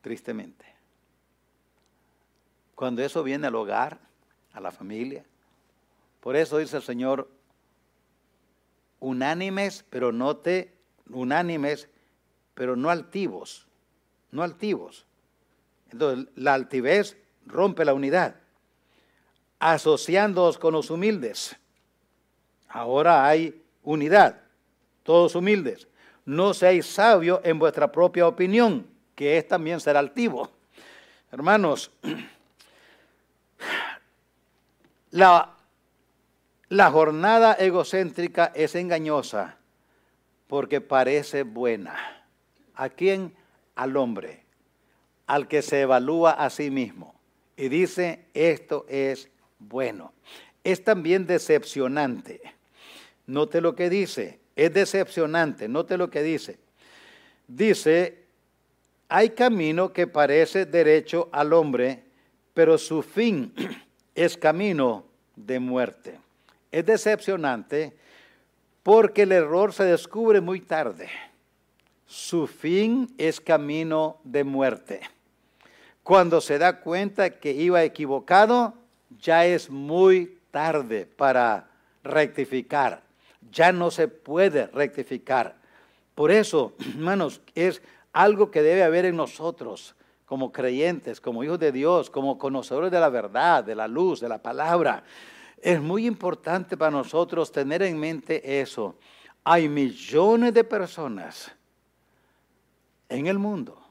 tristemente. 0.00 0.64
Cuando 2.74 3.02
eso 3.02 3.22
viene 3.22 3.46
al 3.46 3.54
hogar, 3.54 3.98
a 4.52 4.60
la 4.60 4.70
familia. 4.70 5.24
Por 6.20 6.36
eso 6.36 6.58
dice 6.58 6.76
el 6.76 6.82
Señor, 6.82 7.30
unánimes, 9.00 9.84
pero 9.88 10.12
no 10.12 10.36
te, 10.36 10.74
unánimes, 11.10 11.88
pero 12.54 12.76
no 12.76 12.90
altivos, 12.90 13.66
no 14.30 14.42
altivos. 14.42 15.06
Entonces, 15.90 16.28
la 16.34 16.54
altivez 16.54 17.16
rompe 17.46 17.84
la 17.84 17.94
unidad, 17.94 18.36
asociándoos 19.58 20.58
con 20.58 20.74
los 20.74 20.90
humildes. 20.90 21.56
Ahora 22.68 23.26
hay 23.26 23.62
unidad, 23.82 24.42
todos 25.02 25.34
humildes. 25.34 25.88
No 26.26 26.52
seáis 26.52 26.86
sabios 26.86 27.40
en 27.42 27.58
vuestra 27.58 27.90
propia 27.90 28.26
opinión 28.26 28.97
que 29.18 29.36
es 29.36 29.48
también 29.48 29.80
ser 29.80 29.96
altivo. 29.96 30.48
Hermanos, 31.32 31.90
la, 35.10 35.56
la 36.68 36.90
jornada 36.92 37.54
egocéntrica 37.54 38.52
es 38.54 38.76
engañosa 38.76 39.56
porque 40.46 40.80
parece 40.80 41.42
buena. 41.42 41.96
¿A 42.76 42.90
quién? 42.90 43.34
Al 43.74 43.96
hombre, 43.96 44.44
al 45.26 45.48
que 45.48 45.62
se 45.62 45.80
evalúa 45.80 46.30
a 46.30 46.48
sí 46.48 46.70
mismo 46.70 47.16
y 47.56 47.68
dice, 47.68 48.26
esto 48.34 48.86
es 48.88 49.28
bueno. 49.58 50.12
Es 50.62 50.84
también 50.84 51.26
decepcionante. 51.26 52.40
Note 53.26 53.60
lo 53.60 53.74
que 53.74 53.90
dice, 53.90 54.38
es 54.54 54.72
decepcionante, 54.72 55.66
note 55.66 55.96
lo 55.96 56.08
que 56.08 56.22
dice. 56.22 56.60
Dice, 57.48 58.17
hay 59.08 59.30
camino 59.30 59.92
que 59.92 60.06
parece 60.06 60.66
derecho 60.66 61.28
al 61.32 61.52
hombre, 61.52 62.04
pero 62.52 62.76
su 62.76 63.02
fin 63.02 63.54
es 64.14 64.36
camino 64.36 65.04
de 65.34 65.58
muerte. 65.58 66.18
Es 66.70 66.84
decepcionante 66.84 67.96
porque 68.82 69.22
el 69.22 69.32
error 69.32 69.72
se 69.72 69.84
descubre 69.84 70.40
muy 70.40 70.60
tarde. 70.60 71.08
Su 72.06 72.46
fin 72.46 73.14
es 73.18 73.40
camino 73.40 74.18
de 74.24 74.44
muerte. 74.44 75.00
Cuando 76.02 76.40
se 76.40 76.58
da 76.58 76.80
cuenta 76.80 77.30
que 77.30 77.52
iba 77.52 77.84
equivocado, 77.84 78.74
ya 79.20 79.46
es 79.46 79.70
muy 79.70 80.38
tarde 80.50 81.06
para 81.06 81.68
rectificar. 82.02 83.02
Ya 83.52 83.72
no 83.72 83.90
se 83.90 84.08
puede 84.08 84.66
rectificar. 84.68 85.56
Por 86.14 86.30
eso, 86.30 86.74
hermanos, 86.94 87.40
es 87.54 87.82
algo 88.12 88.50
que 88.50 88.62
debe 88.62 88.82
haber 88.82 89.04
en 89.04 89.16
nosotros 89.16 89.94
como 90.24 90.52
creyentes, 90.52 91.20
como 91.20 91.42
hijos 91.42 91.58
de 91.58 91.72
Dios, 91.72 92.10
como 92.10 92.38
conocedores 92.38 92.90
de 92.90 93.00
la 93.00 93.08
verdad, 93.08 93.64
de 93.64 93.74
la 93.74 93.88
luz, 93.88 94.20
de 94.20 94.28
la 94.28 94.42
palabra. 94.42 95.02
Es 95.56 95.80
muy 95.80 96.06
importante 96.06 96.76
para 96.76 96.90
nosotros 96.90 97.50
tener 97.50 97.82
en 97.82 97.98
mente 97.98 98.60
eso. 98.60 98.96
Hay 99.42 99.68
millones 99.68 100.52
de 100.52 100.64
personas 100.64 101.50
en 103.08 103.26
el 103.26 103.38
mundo 103.38 103.82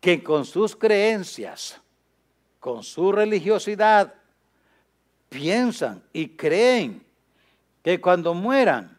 que 0.00 0.22
con 0.22 0.44
sus 0.44 0.76
creencias, 0.76 1.80
con 2.60 2.82
su 2.82 3.10
religiosidad, 3.10 4.14
piensan 5.28 6.02
y 6.12 6.28
creen 6.28 7.04
que 7.82 8.00
cuando 8.00 8.34
mueran, 8.34 8.98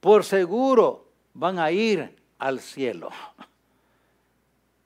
por 0.00 0.24
seguro 0.24 1.08
van 1.34 1.58
a 1.58 1.70
ir 1.70 2.19
al 2.40 2.60
cielo. 2.60 3.10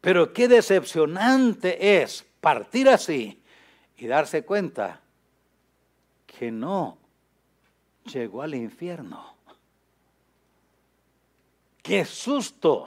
Pero 0.00 0.32
qué 0.34 0.48
decepcionante 0.48 2.02
es 2.02 2.26
partir 2.40 2.90
así 2.90 3.40
y 3.96 4.06
darse 4.06 4.44
cuenta 4.44 5.00
que 6.26 6.50
no 6.50 6.98
llegó 8.12 8.42
al 8.42 8.54
infierno. 8.54 9.34
Qué 11.82 12.04
susto, 12.04 12.86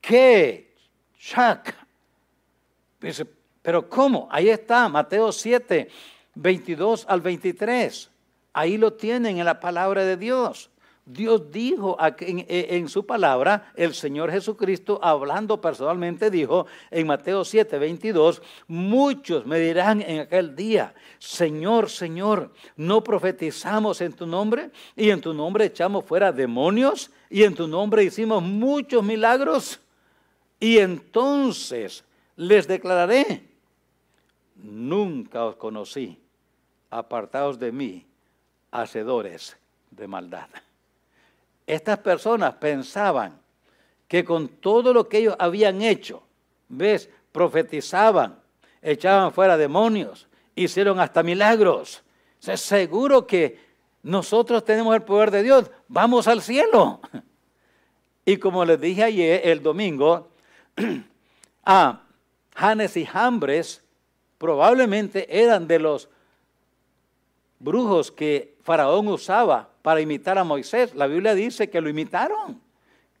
qué 0.00 0.74
shock. 1.18 1.74
pero 3.62 3.88
¿cómo? 3.88 4.28
Ahí 4.30 4.48
está, 4.48 4.88
Mateo 4.88 5.30
7, 5.30 5.88
22 6.34 7.06
al 7.08 7.20
23. 7.20 8.10
Ahí 8.54 8.76
lo 8.76 8.92
tienen 8.94 9.38
en 9.38 9.44
la 9.44 9.60
palabra 9.60 10.04
de 10.04 10.16
Dios. 10.16 10.71
Dios 11.04 11.50
dijo 11.50 11.96
en, 12.20 12.88
su 12.88 13.04
palabra, 13.04 13.72
el 13.74 13.92
Señor 13.92 14.30
Jesucristo 14.30 15.00
hablando 15.02 15.60
personalmente 15.60 16.30
dijo 16.30 16.66
en 16.92 17.08
Mateo 17.08 17.44
7, 17.44 17.76
22, 17.76 18.40
muchos 18.68 19.44
me 19.44 19.58
dirán 19.58 20.00
en 20.00 20.20
aquel 20.20 20.54
día, 20.54 20.94
Señor, 21.18 21.90
Señor, 21.90 22.52
¿no 22.76 23.02
profetizamos 23.02 24.00
en 24.00 24.12
tu 24.12 24.26
nombre? 24.26 24.70
Y 24.94 25.10
en 25.10 25.20
tu 25.20 25.34
nombre 25.34 25.64
echamos 25.64 26.04
fuera 26.04 26.30
demonios 26.30 27.10
y 27.28 27.42
en 27.42 27.56
tu 27.56 27.66
nombre 27.66 28.04
hicimos 28.04 28.40
muchos 28.40 29.02
milagros. 29.02 29.80
Y 30.60 30.78
entonces 30.78 32.04
les 32.36 32.68
declararé, 32.68 33.42
nunca 34.54 35.46
os 35.46 35.56
conocí, 35.56 36.16
apartados 36.90 37.58
de 37.58 37.72
mí, 37.72 38.06
hacedores 38.70 39.56
de 39.90 40.06
maldad. 40.06 40.46
Estas 41.66 41.98
personas 41.98 42.54
pensaban 42.54 43.38
que 44.08 44.24
con 44.24 44.48
todo 44.48 44.92
lo 44.92 45.08
que 45.08 45.18
ellos 45.18 45.36
habían 45.38 45.82
hecho, 45.82 46.22
ves, 46.68 47.08
profetizaban, 47.32 48.38
echaban 48.82 49.32
fuera 49.32 49.56
demonios, 49.56 50.28
hicieron 50.54 51.00
hasta 51.00 51.22
milagros. 51.22 52.02
Seguro 52.38 53.26
que 53.26 53.58
nosotros 54.02 54.64
tenemos 54.64 54.94
el 54.94 55.02
poder 55.02 55.30
de 55.30 55.42
Dios, 55.42 55.70
vamos 55.88 56.28
al 56.28 56.42
cielo. 56.42 57.00
Y 58.24 58.36
como 58.36 58.64
les 58.64 58.80
dije 58.80 59.02
ayer, 59.02 59.40
el 59.48 59.64
domingo, 59.64 60.28
a 61.64 62.02
Janes 62.54 62.96
y 62.96 63.04
Jambres 63.04 63.82
probablemente 64.38 65.42
eran 65.42 65.66
de 65.66 65.80
los 65.80 66.08
brujos 67.58 68.12
que 68.12 68.56
Faraón 68.62 69.08
usaba 69.08 69.71
para 69.82 70.00
imitar 70.00 70.38
a 70.38 70.44
Moisés. 70.44 70.94
La 70.94 71.06
Biblia 71.06 71.34
dice 71.34 71.68
que 71.68 71.80
lo 71.80 71.88
imitaron, 71.88 72.60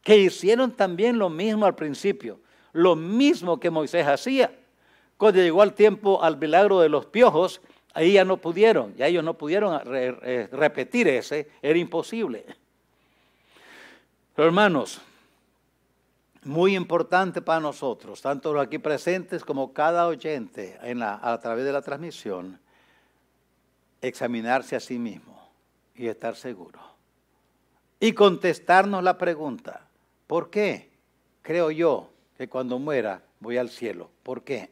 que 0.02 0.16
hicieron 0.16 0.72
también 0.72 1.18
lo 1.18 1.28
mismo 1.28 1.66
al 1.66 1.74
principio, 1.74 2.40
lo 2.72 2.96
mismo 2.96 3.60
que 3.60 3.70
Moisés 3.70 4.06
hacía. 4.06 4.56
Cuando 5.16 5.40
llegó 5.40 5.62
al 5.62 5.74
tiempo 5.74 6.22
al 6.22 6.38
milagro 6.38 6.80
de 6.80 6.88
los 6.88 7.06
piojos, 7.06 7.60
ahí 7.94 8.14
ya 8.14 8.24
no 8.24 8.38
pudieron, 8.38 8.94
ya 8.96 9.06
ellos 9.06 9.22
no 9.22 9.34
pudieron 9.34 9.80
repetir 9.84 11.08
ese, 11.08 11.50
era 11.60 11.78
imposible. 11.78 12.46
Pero 14.34 14.46
hermanos, 14.46 15.00
muy 16.44 16.74
importante 16.74 17.42
para 17.42 17.60
nosotros, 17.60 18.22
tanto 18.22 18.52
los 18.52 18.64
aquí 18.64 18.78
presentes 18.78 19.44
como 19.44 19.72
cada 19.72 20.06
oyente 20.06 20.78
a 21.00 21.38
través 21.38 21.64
de 21.64 21.72
la 21.72 21.82
transmisión, 21.82 22.58
examinarse 24.00 24.74
a 24.74 24.80
sí 24.80 24.98
mismo 24.98 25.41
y 25.94 26.08
estar 26.08 26.36
seguro. 26.36 26.80
Y 28.00 28.12
contestarnos 28.12 29.02
la 29.02 29.18
pregunta, 29.18 29.88
¿por 30.26 30.50
qué 30.50 30.90
creo 31.42 31.70
yo 31.70 32.10
que 32.36 32.48
cuando 32.48 32.78
muera 32.78 33.22
voy 33.40 33.58
al 33.58 33.70
cielo? 33.70 34.10
¿Por 34.22 34.42
qué? 34.42 34.70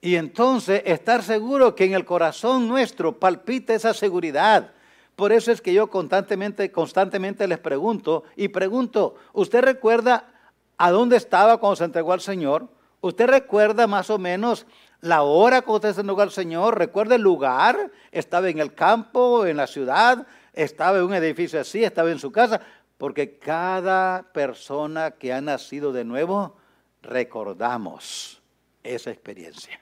Y 0.00 0.16
entonces 0.16 0.82
estar 0.84 1.22
seguro 1.22 1.74
que 1.74 1.84
en 1.84 1.94
el 1.94 2.04
corazón 2.04 2.68
nuestro 2.68 3.18
palpita 3.18 3.74
esa 3.74 3.94
seguridad 3.94 4.72
por 5.18 5.32
eso 5.32 5.50
es 5.50 5.60
que 5.60 5.74
yo 5.74 5.90
constantemente, 5.90 6.70
constantemente 6.70 7.48
les 7.48 7.58
pregunto 7.58 8.22
y 8.36 8.46
pregunto, 8.46 9.16
¿usted 9.32 9.62
recuerda 9.62 10.28
a 10.76 10.92
dónde 10.92 11.16
estaba 11.16 11.58
cuando 11.58 11.74
se 11.74 11.82
entregó 11.82 12.12
al 12.12 12.20
Señor? 12.20 12.68
¿Usted 13.00 13.26
recuerda 13.26 13.86
más 13.86 14.10
o 14.10 14.18
menos 14.18 14.66
la 15.00 15.22
hora 15.22 15.62
cuando 15.62 15.76
usted 15.76 15.94
se 15.94 16.00
entregó 16.00 16.22
al 16.22 16.32
Señor? 16.32 16.78
¿Recuerda 16.78 17.14
el 17.14 17.22
lugar? 17.22 17.92
¿Estaba 18.10 18.48
en 18.48 18.58
el 18.58 18.74
campo, 18.74 19.46
en 19.46 19.56
la 19.56 19.66
ciudad? 19.66 20.26
¿Estaba 20.52 20.98
en 20.98 21.04
un 21.04 21.14
edificio 21.14 21.60
así? 21.60 21.84
¿Estaba 21.84 22.10
en 22.10 22.18
su 22.18 22.32
casa? 22.32 22.60
Porque 22.96 23.38
cada 23.38 24.24
persona 24.32 25.12
que 25.12 25.32
ha 25.32 25.40
nacido 25.40 25.92
de 25.92 26.04
nuevo, 26.04 26.56
recordamos 27.02 28.42
esa 28.82 29.10
experiencia. 29.10 29.80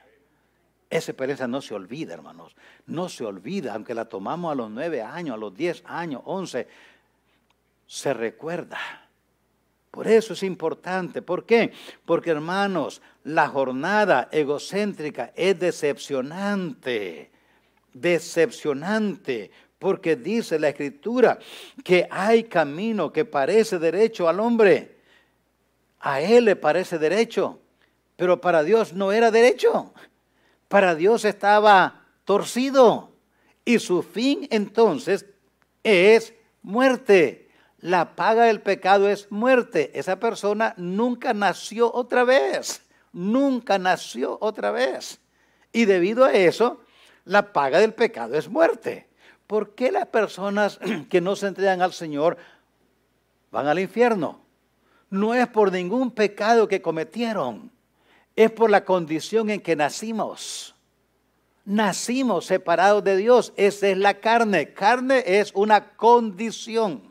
Esa 0.89 1.11
experiencia 1.11 1.47
no 1.47 1.61
se 1.61 1.73
olvida, 1.73 2.13
hermanos. 2.13 2.55
No 2.85 3.09
se 3.09 3.25
olvida, 3.25 3.73
aunque 3.73 3.95
la 3.95 4.05
tomamos 4.05 4.51
a 4.51 4.55
los 4.55 4.69
nueve 4.69 5.01
años, 5.01 5.33
a 5.33 5.37
los 5.37 5.53
diez 5.53 5.83
años, 5.85 6.21
once, 6.25 6.67
se 7.87 8.13
recuerda. 8.13 8.77
Por 9.97 10.07
eso 10.07 10.33
es 10.33 10.43
importante. 10.43 11.23
¿Por 11.23 11.43
qué? 11.43 11.71
Porque, 12.05 12.29
hermanos, 12.29 13.01
la 13.23 13.47
jornada 13.47 14.29
egocéntrica 14.31 15.33
es 15.35 15.59
decepcionante. 15.59 17.31
Decepcionante. 17.93 19.49
Porque 19.79 20.15
dice 20.15 20.59
la 20.59 20.69
Escritura 20.69 21.39
que 21.83 22.07
hay 22.11 22.43
camino 22.43 23.11
que 23.11 23.25
parece 23.25 23.79
derecho 23.79 24.29
al 24.29 24.39
hombre. 24.39 24.97
A 26.01 26.21
él 26.21 26.45
le 26.45 26.55
parece 26.55 26.99
derecho, 26.99 27.59
pero 28.15 28.39
para 28.39 28.61
Dios 28.61 28.93
no 28.93 29.11
era 29.11 29.31
derecho 29.31 29.93
para 30.67 30.93
Dios 30.93 31.25
estaba 31.25 32.05
torcido 32.23 33.13
y 33.65 33.79
su 33.79 34.03
fin 34.03 34.47
entonces 34.51 35.25
es 35.81 36.35
muerte. 36.61 37.46
La 37.79 38.15
paga 38.15 38.45
del 38.45 38.61
pecado 38.61 39.09
es 39.09 39.31
muerte. 39.31 39.91
Esa 39.93 40.19
persona 40.19 40.73
nunca 40.77 41.33
nació 41.33 41.93
otra 41.93 42.23
vez, 42.23 42.81
nunca 43.13 43.77
nació 43.77 44.37
otra 44.41 44.71
vez. 44.71 45.19
Y 45.71 45.85
debido 45.85 46.25
a 46.25 46.33
eso, 46.33 46.81
la 47.25 47.53
paga 47.53 47.79
del 47.79 47.93
pecado 47.93 48.35
es 48.35 48.49
muerte. 48.49 49.07
¿Por 49.45 49.75
qué 49.75 49.91
las 49.91 50.07
personas 50.07 50.79
que 51.09 51.21
no 51.21 51.35
se 51.35 51.47
entregan 51.47 51.81
al 51.81 51.93
Señor 51.93 52.37
van 53.51 53.67
al 53.67 53.79
infierno? 53.79 54.41
No 55.09 55.33
es 55.33 55.47
por 55.47 55.71
ningún 55.71 56.11
pecado 56.11 56.67
que 56.67 56.81
cometieron 56.81 57.71
es 58.37 58.51
por 58.51 58.69
la 58.69 58.85
condición 58.85 59.49
en 59.49 59.59
que 59.59 59.75
nacimos. 59.75 60.75
Nacimos 61.65 62.45
separados 62.45 63.03
de 63.03 63.17
Dios. 63.17 63.51
Esa 63.57 63.89
es 63.89 63.97
la 63.97 64.13
carne. 64.13 64.73
Carne 64.73 65.23
es 65.25 65.51
una 65.55 65.95
condición. 65.95 67.06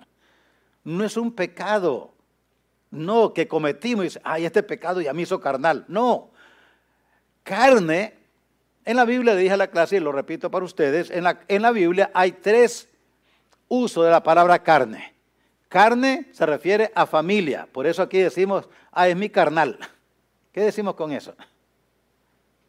No 0.86 1.04
es 1.04 1.16
un 1.16 1.32
pecado. 1.32 2.12
No, 2.92 3.34
que 3.34 3.48
cometimos 3.48 4.20
ay, 4.22 4.46
este 4.46 4.62
pecado 4.62 5.00
ya 5.00 5.12
me 5.12 5.22
hizo 5.22 5.40
carnal. 5.40 5.84
No. 5.88 6.30
Carne, 7.42 8.14
en 8.84 8.96
la 8.96 9.04
Biblia, 9.04 9.34
dije 9.34 9.56
la 9.56 9.66
clase 9.66 9.96
y 9.96 10.00
lo 10.00 10.12
repito 10.12 10.48
para 10.48 10.64
ustedes, 10.64 11.10
en 11.10 11.24
la, 11.24 11.40
en 11.48 11.62
la 11.62 11.72
Biblia 11.72 12.12
hay 12.14 12.30
tres 12.30 12.88
usos 13.66 14.04
de 14.04 14.12
la 14.12 14.22
palabra 14.22 14.62
carne. 14.62 15.12
Carne 15.68 16.28
se 16.30 16.46
refiere 16.46 16.92
a 16.94 17.04
familia. 17.04 17.68
Por 17.72 17.88
eso 17.88 18.00
aquí 18.00 18.18
decimos, 18.18 18.68
ah, 18.92 19.08
es 19.08 19.16
mi 19.16 19.28
carnal. 19.28 19.80
¿Qué 20.52 20.60
decimos 20.60 20.94
con 20.94 21.10
eso? 21.10 21.34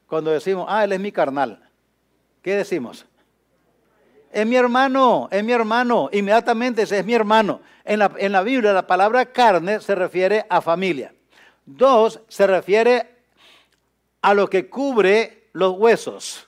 Cuando 0.07 0.31
decimos, 0.31 0.65
ah, 0.67 0.83
él 0.83 0.91
es 0.91 0.99
mi 0.99 1.11
carnal. 1.11 1.69
¿Qué 2.41 2.55
decimos? 2.55 3.05
Es 4.31 4.45
mi 4.45 4.55
hermano, 4.55 5.27
es 5.31 5.43
mi 5.43 5.51
hermano. 5.51 6.09
Inmediatamente 6.11 6.83
es 6.83 7.05
mi 7.05 7.13
hermano. 7.13 7.61
En 7.83 7.99
la, 7.99 8.11
en 8.17 8.31
la 8.31 8.43
Biblia 8.43 8.73
la 8.73 8.85
palabra 8.85 9.25
carne 9.27 9.79
se 9.79 9.95
refiere 9.95 10.45
a 10.49 10.61
familia. 10.61 11.13
Dos, 11.65 12.21
se 12.27 12.47
refiere 12.47 13.17
a 14.21 14.33
lo 14.33 14.49
que 14.49 14.69
cubre 14.69 15.49
los 15.53 15.77
huesos. 15.77 16.47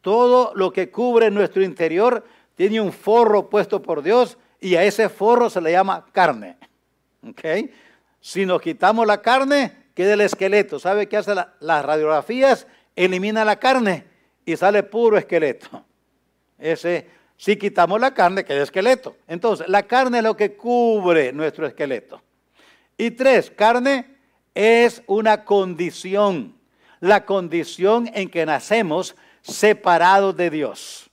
Todo 0.00 0.52
lo 0.54 0.72
que 0.72 0.90
cubre 0.90 1.30
nuestro 1.30 1.62
interior 1.62 2.24
tiene 2.54 2.80
un 2.80 2.92
forro 2.92 3.48
puesto 3.48 3.82
por 3.82 4.02
Dios 4.02 4.38
y 4.60 4.76
a 4.76 4.84
ese 4.84 5.08
forro 5.08 5.50
se 5.50 5.60
le 5.60 5.72
llama 5.72 6.06
carne. 6.12 6.56
¿Okay? 7.28 7.72
Si 8.20 8.46
nos 8.46 8.60
quitamos 8.60 9.06
la 9.06 9.22
carne, 9.22 9.86
queda 9.94 10.14
el 10.14 10.20
esqueleto. 10.20 10.78
¿Sabe 10.78 11.08
qué 11.08 11.16
hace 11.16 11.34
las 11.34 11.84
radiografías? 11.84 12.66
Elimina 12.94 13.44
la 13.44 13.56
carne 13.56 14.06
y 14.44 14.56
sale 14.56 14.82
puro 14.82 15.16
esqueleto. 15.16 15.85
Ese, 16.58 17.08
si 17.36 17.56
quitamos 17.56 18.00
la 18.00 18.14
carne, 18.14 18.44
queda 18.44 18.62
esqueleto. 18.62 19.16
Entonces, 19.26 19.68
la 19.68 19.82
carne 19.82 20.18
es 20.18 20.24
lo 20.24 20.36
que 20.36 20.56
cubre 20.56 21.32
nuestro 21.32 21.66
esqueleto. 21.66 22.22
Y 22.96 23.10
tres, 23.10 23.50
carne 23.50 24.16
es 24.54 25.02
una 25.06 25.44
condición. 25.44 26.56
La 27.00 27.26
condición 27.26 28.10
en 28.14 28.30
que 28.30 28.46
nacemos 28.46 29.14
separados 29.42 30.36
de 30.36 30.50
Dios. 30.50 31.10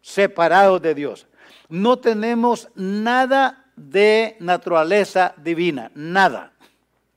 Separados 0.00 0.80
de 0.80 0.94
Dios. 0.94 1.26
No 1.68 1.98
tenemos 1.98 2.68
nada 2.74 3.66
de 3.76 4.36
naturaleza 4.40 5.34
divina. 5.36 5.90
Nada. 5.94 6.52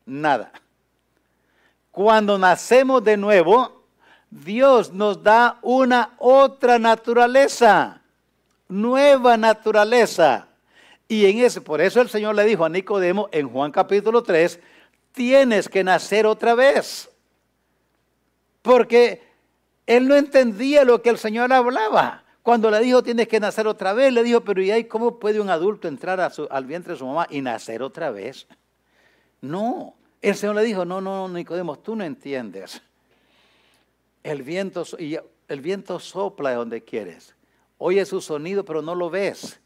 Nada. 0.06 0.52
Cuando 1.92 2.38
nacemos 2.38 3.02
de 3.04 3.16
nuevo, 3.16 3.85
Dios 4.44 4.92
nos 4.92 5.24
da 5.24 5.60
una 5.62 6.14
otra 6.18 6.78
naturaleza, 6.78 8.02
nueva 8.68 9.38
naturaleza. 9.38 10.48
Y 11.08 11.26
en 11.26 11.40
ese, 11.40 11.62
por 11.62 11.80
eso 11.80 12.02
el 12.02 12.10
Señor 12.10 12.36
le 12.36 12.44
dijo 12.44 12.66
a 12.66 12.70
Nicodemo 12.70 13.30
en 13.32 13.48
Juan 13.48 13.72
capítulo 13.72 14.24
3, 14.24 14.60
tienes 15.14 15.70
que 15.70 15.86
nacer 15.86 16.26
otra 16.26 16.54
vez. 16.54 17.10
Porque 18.62 19.24
él 19.86 20.06
no 20.06 20.16
entendía 20.16 20.84
lo 20.84 21.02
que 21.02 21.12
el 21.12 21.18
Señor 21.18 21.54
hablaba. 21.54 22.24
Cuando 22.44 22.70
le 22.70 22.82
dijo 22.82 23.04
tienes 23.04 23.30
que 23.30 23.40
nacer 23.40 23.68
otra 23.68 23.94
vez, 23.94 24.12
le 24.12 24.22
dijo, 24.22 24.42
pero 24.42 24.62
¿y 24.62 24.70
ahí 24.70 24.84
cómo 24.84 25.18
puede 25.18 25.40
un 25.40 25.50
adulto 25.50 25.88
entrar 25.88 26.20
al 26.20 26.66
vientre 26.66 26.92
de 26.94 27.00
su 27.00 27.06
mamá 27.06 27.26
y 27.30 27.40
nacer 27.40 27.82
otra 27.82 28.12
vez? 28.12 28.48
No, 29.40 29.96
el 30.22 30.36
Señor 30.36 30.58
le 30.58 30.64
dijo, 30.64 30.84
no, 30.84 31.00
no, 31.00 31.30
Nicodemo, 31.30 31.80
tú 31.80 31.96
no 31.96 32.04
entiendes. 32.04 32.82
El 34.26 34.42
viento, 34.42 34.84
el 34.98 35.62
viento 35.62 36.00
sopla 36.00 36.50
de 36.50 36.56
donde 36.56 36.84
quieres. 36.84 37.36
Oye 37.78 38.04
su 38.06 38.22
sonido, 38.22 38.66
pero 38.66 38.82
no 38.82 38.96
lo 38.96 39.12
ves. 39.12 39.62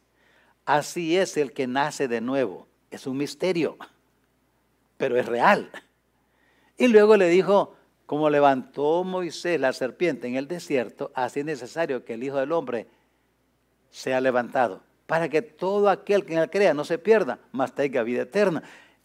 Así 0.65 1.15
es 1.15 1.37
el 1.37 1.53
que 1.53 1.65
nace 1.65 2.09
de 2.09 2.19
nuevo. 2.19 2.67
Es 2.91 3.07
un 3.07 3.15
misterio, 3.15 3.77
pero 4.97 5.17
es 5.17 5.25
real. 5.27 5.71
Y 6.77 6.89
luego 6.89 7.15
le 7.15 7.29
dijo, 7.29 7.77
como 8.05 8.29
levantó 8.29 9.05
Moisés 9.05 9.61
la 9.61 9.71
serpiente 9.71 10.27
en 10.27 10.35
el 10.35 10.49
desierto, 10.49 11.09
así 11.15 11.39
es 11.39 11.45
necesario 11.45 12.03
que 12.03 12.15
el 12.15 12.23
Hijo 12.25 12.35
del 12.35 12.51
Hombre 12.51 12.87
sea 13.91 14.19
levantado, 14.19 14.83
para 15.07 15.29
que 15.29 15.41
todo 15.41 15.89
aquel 15.89 16.25
que 16.25 16.33
en 16.33 16.39
él 16.39 16.49
crea 16.49 16.73
no 16.73 16.83
se 16.83 16.97
pierda, 16.97 17.39
mas 17.53 17.73
tenga 17.73 18.03
vida 18.03 18.23
eterna. 18.23 18.63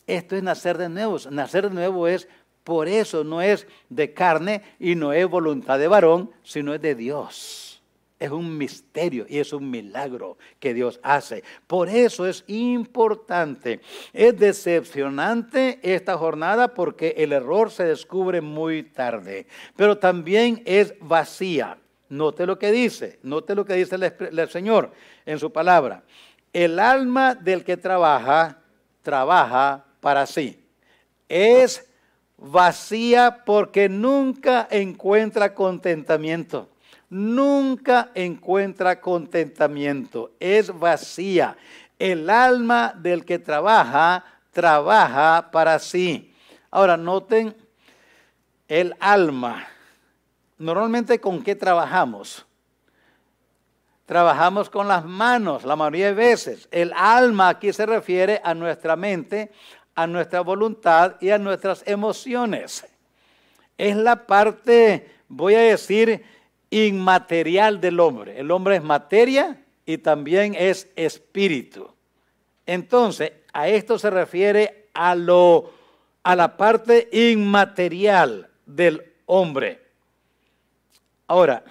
Esto 0.08 0.34
es 0.34 0.42
nacer 0.42 0.78
de 0.78 0.88
nuevo. 0.88 1.16
Nacer 1.30 1.68
de 1.68 1.74
nuevo 1.74 2.08
es, 2.08 2.26
por 2.64 2.88
eso 2.88 3.22
no 3.22 3.42
es 3.42 3.66
de 3.90 4.14
carne 4.14 4.62
y 4.80 4.94
no 4.94 5.12
es 5.12 5.28
voluntad 5.28 5.78
de 5.78 5.86
varón, 5.86 6.30
sino 6.42 6.74
es 6.74 6.80
de 6.80 6.94
Dios. 6.94 7.82
Es 8.18 8.30
un 8.30 8.56
misterio 8.56 9.26
y 9.28 9.38
es 9.38 9.52
un 9.52 9.70
milagro 9.70 10.38
que 10.58 10.72
Dios 10.72 10.98
hace. 11.02 11.44
Por 11.66 11.90
eso 11.90 12.26
es 12.26 12.42
importante. 12.46 13.80
Es 14.14 14.38
decepcionante 14.38 15.78
esta 15.82 16.16
jornada 16.16 16.72
porque 16.72 17.14
el 17.18 17.32
error 17.32 17.70
se 17.70 17.84
descubre 17.84 18.40
muy 18.40 18.84
tarde. 18.84 19.46
Pero 19.76 19.98
también 19.98 20.62
es 20.64 20.94
vacía. 21.00 21.76
Note 22.08 22.46
lo 22.46 22.58
que 22.58 22.70
dice, 22.70 23.18
note 23.22 23.54
lo 23.54 23.66
que 23.66 23.74
dice 23.74 23.96
el, 23.96 24.48
Señor 24.48 24.92
en 25.26 25.38
su 25.38 25.52
palabra. 25.52 26.04
El 26.52 26.78
alma 26.78 27.34
del 27.34 27.62
que 27.62 27.76
trabaja, 27.76 28.62
trabaja 29.02 29.84
para 30.00 30.24
sí. 30.24 30.64
Es 31.28 31.90
vacía 32.50 33.42
porque 33.44 33.88
nunca 33.88 34.66
encuentra 34.70 35.54
contentamiento 35.54 36.68
nunca 37.14 38.10
encuentra 38.14 39.00
contentamiento, 39.00 40.32
es 40.40 40.76
vacía. 40.76 41.56
El 41.96 42.28
alma 42.28 42.92
del 42.96 43.24
que 43.24 43.38
trabaja, 43.38 44.24
trabaja 44.50 45.50
para 45.52 45.78
sí. 45.78 46.34
Ahora, 46.72 46.96
noten 46.96 47.54
el 48.66 48.96
alma. 48.98 49.64
Normalmente, 50.58 51.20
¿con 51.20 51.42
qué 51.44 51.54
trabajamos? 51.54 52.44
Trabajamos 54.06 54.68
con 54.68 54.88
las 54.88 55.04
manos, 55.04 55.64
la 55.64 55.76
mayoría 55.76 56.06
de 56.06 56.14
veces. 56.14 56.68
El 56.72 56.92
alma 56.94 57.48
aquí 57.48 57.72
se 57.72 57.86
refiere 57.86 58.40
a 58.42 58.54
nuestra 58.54 58.96
mente, 58.96 59.52
a 59.94 60.06
nuestra 60.06 60.40
voluntad 60.40 61.16
y 61.20 61.30
a 61.30 61.38
nuestras 61.38 61.82
emociones. 61.86 62.86
Es 63.78 63.96
la 63.96 64.26
parte, 64.26 65.10
voy 65.28 65.54
a 65.54 65.60
decir, 65.60 66.24
inmaterial 66.70 67.80
del 67.80 68.00
hombre. 68.00 68.38
El 68.38 68.50
hombre 68.50 68.76
es 68.76 68.82
materia 68.82 69.62
y 69.86 69.98
también 69.98 70.54
es 70.54 70.88
espíritu. 70.96 71.88
Entonces, 72.66 73.32
a 73.52 73.68
esto 73.68 73.98
se 73.98 74.10
refiere 74.10 74.88
a 74.94 75.14
lo 75.14 75.72
a 76.24 76.34
la 76.34 76.56
parte 76.56 77.08
inmaterial 77.12 78.48
del 78.64 79.12
hombre. 79.26 79.80
Ahora, 81.26 81.62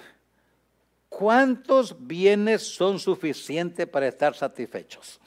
¿cuántos 1.09 1.95
bienes 2.07 2.61
son 2.61 2.99
suficientes 2.99 3.87
para 3.87 4.07
estar 4.07 4.35
satisfechos? 4.35 5.19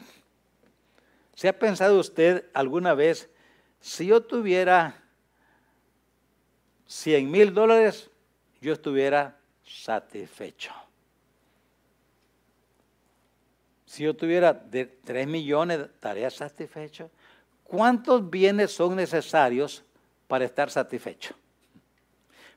¿Se 1.36 1.48
ha 1.48 1.58
pensado 1.58 2.00
usted 2.00 2.46
alguna 2.54 2.94
vez, 2.94 3.28
si 3.78 4.06
yo 4.06 4.22
tuviera 4.22 5.00
100 6.86 7.30
mil 7.30 7.52
dólares, 7.52 8.10
yo 8.62 8.72
estuviera 8.72 9.36
satisfecho. 9.62 10.72
Si 13.84 14.04
yo 14.04 14.16
tuviera 14.16 14.54
de 14.54 14.86
3 14.86 15.26
millones, 15.26 15.80
¿estaría 15.80 16.30
satisfecho? 16.30 17.10
¿Cuántos 17.64 18.30
bienes 18.30 18.72
son 18.72 18.96
necesarios 18.96 19.84
para 20.26 20.46
estar 20.46 20.70
satisfecho? 20.70 21.34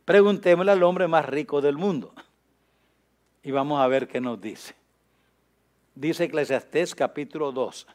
Preguntémosle 0.06 0.72
al 0.72 0.84
hombre 0.84 1.08
más 1.10 1.26
rico 1.26 1.60
del 1.60 1.76
mundo 1.76 2.13
y 3.44 3.52
vamos 3.52 3.82
a 3.82 3.88
ver 3.88 4.08
qué 4.08 4.22
nos 4.22 4.39
dice. 4.39 4.74
Dice 5.96 6.24
Eclesiastés 6.24 6.96
capítulo 6.96 7.52
2. 7.52 7.88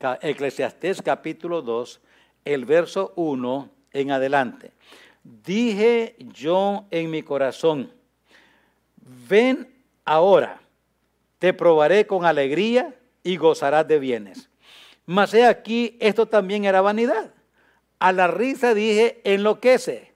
Eclesiastés 0.00 1.02
capítulo 1.02 1.60
2, 1.60 2.00
el 2.46 2.64
verso 2.64 3.12
1 3.16 3.68
en 3.92 4.10
adelante. 4.10 4.72
Dije 5.22 6.16
yo 6.32 6.86
en 6.90 7.10
mi 7.10 7.22
corazón, 7.22 7.92
ven 9.28 9.68
ahora, 10.06 10.62
te 11.38 11.52
probaré 11.52 12.06
con 12.06 12.24
alegría 12.24 12.94
y 13.22 13.36
gozarás 13.36 13.86
de 13.86 13.98
bienes. 13.98 14.48
Mas 15.04 15.34
he 15.34 15.44
aquí, 15.44 15.98
esto 16.00 16.24
también 16.24 16.64
era 16.64 16.80
vanidad. 16.80 17.34
A 17.98 18.12
la 18.12 18.26
risa 18.26 18.72
dije, 18.72 19.20
enloquece. 19.24 20.14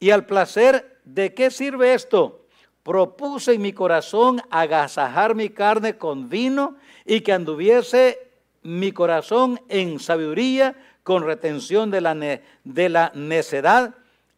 Y 0.00 0.10
al 0.10 0.26
placer, 0.26 0.98
¿de 1.04 1.34
qué 1.34 1.52
sirve 1.52 1.94
esto? 1.94 2.46
Propuse 2.82 3.52
en 3.52 3.62
mi 3.62 3.72
corazón 3.72 4.42
agasajar 4.50 5.36
mi 5.36 5.50
carne 5.50 5.98
con 5.98 6.28
vino 6.28 6.74
y 7.04 7.20
que 7.20 7.32
anduviese 7.32 8.29
mi 8.62 8.92
corazón 8.92 9.60
en 9.68 9.98
sabiduría 9.98 10.76
con 11.02 11.24
retención 11.24 11.90
de 11.90 12.00
la, 12.00 13.12
necedad 13.14 13.94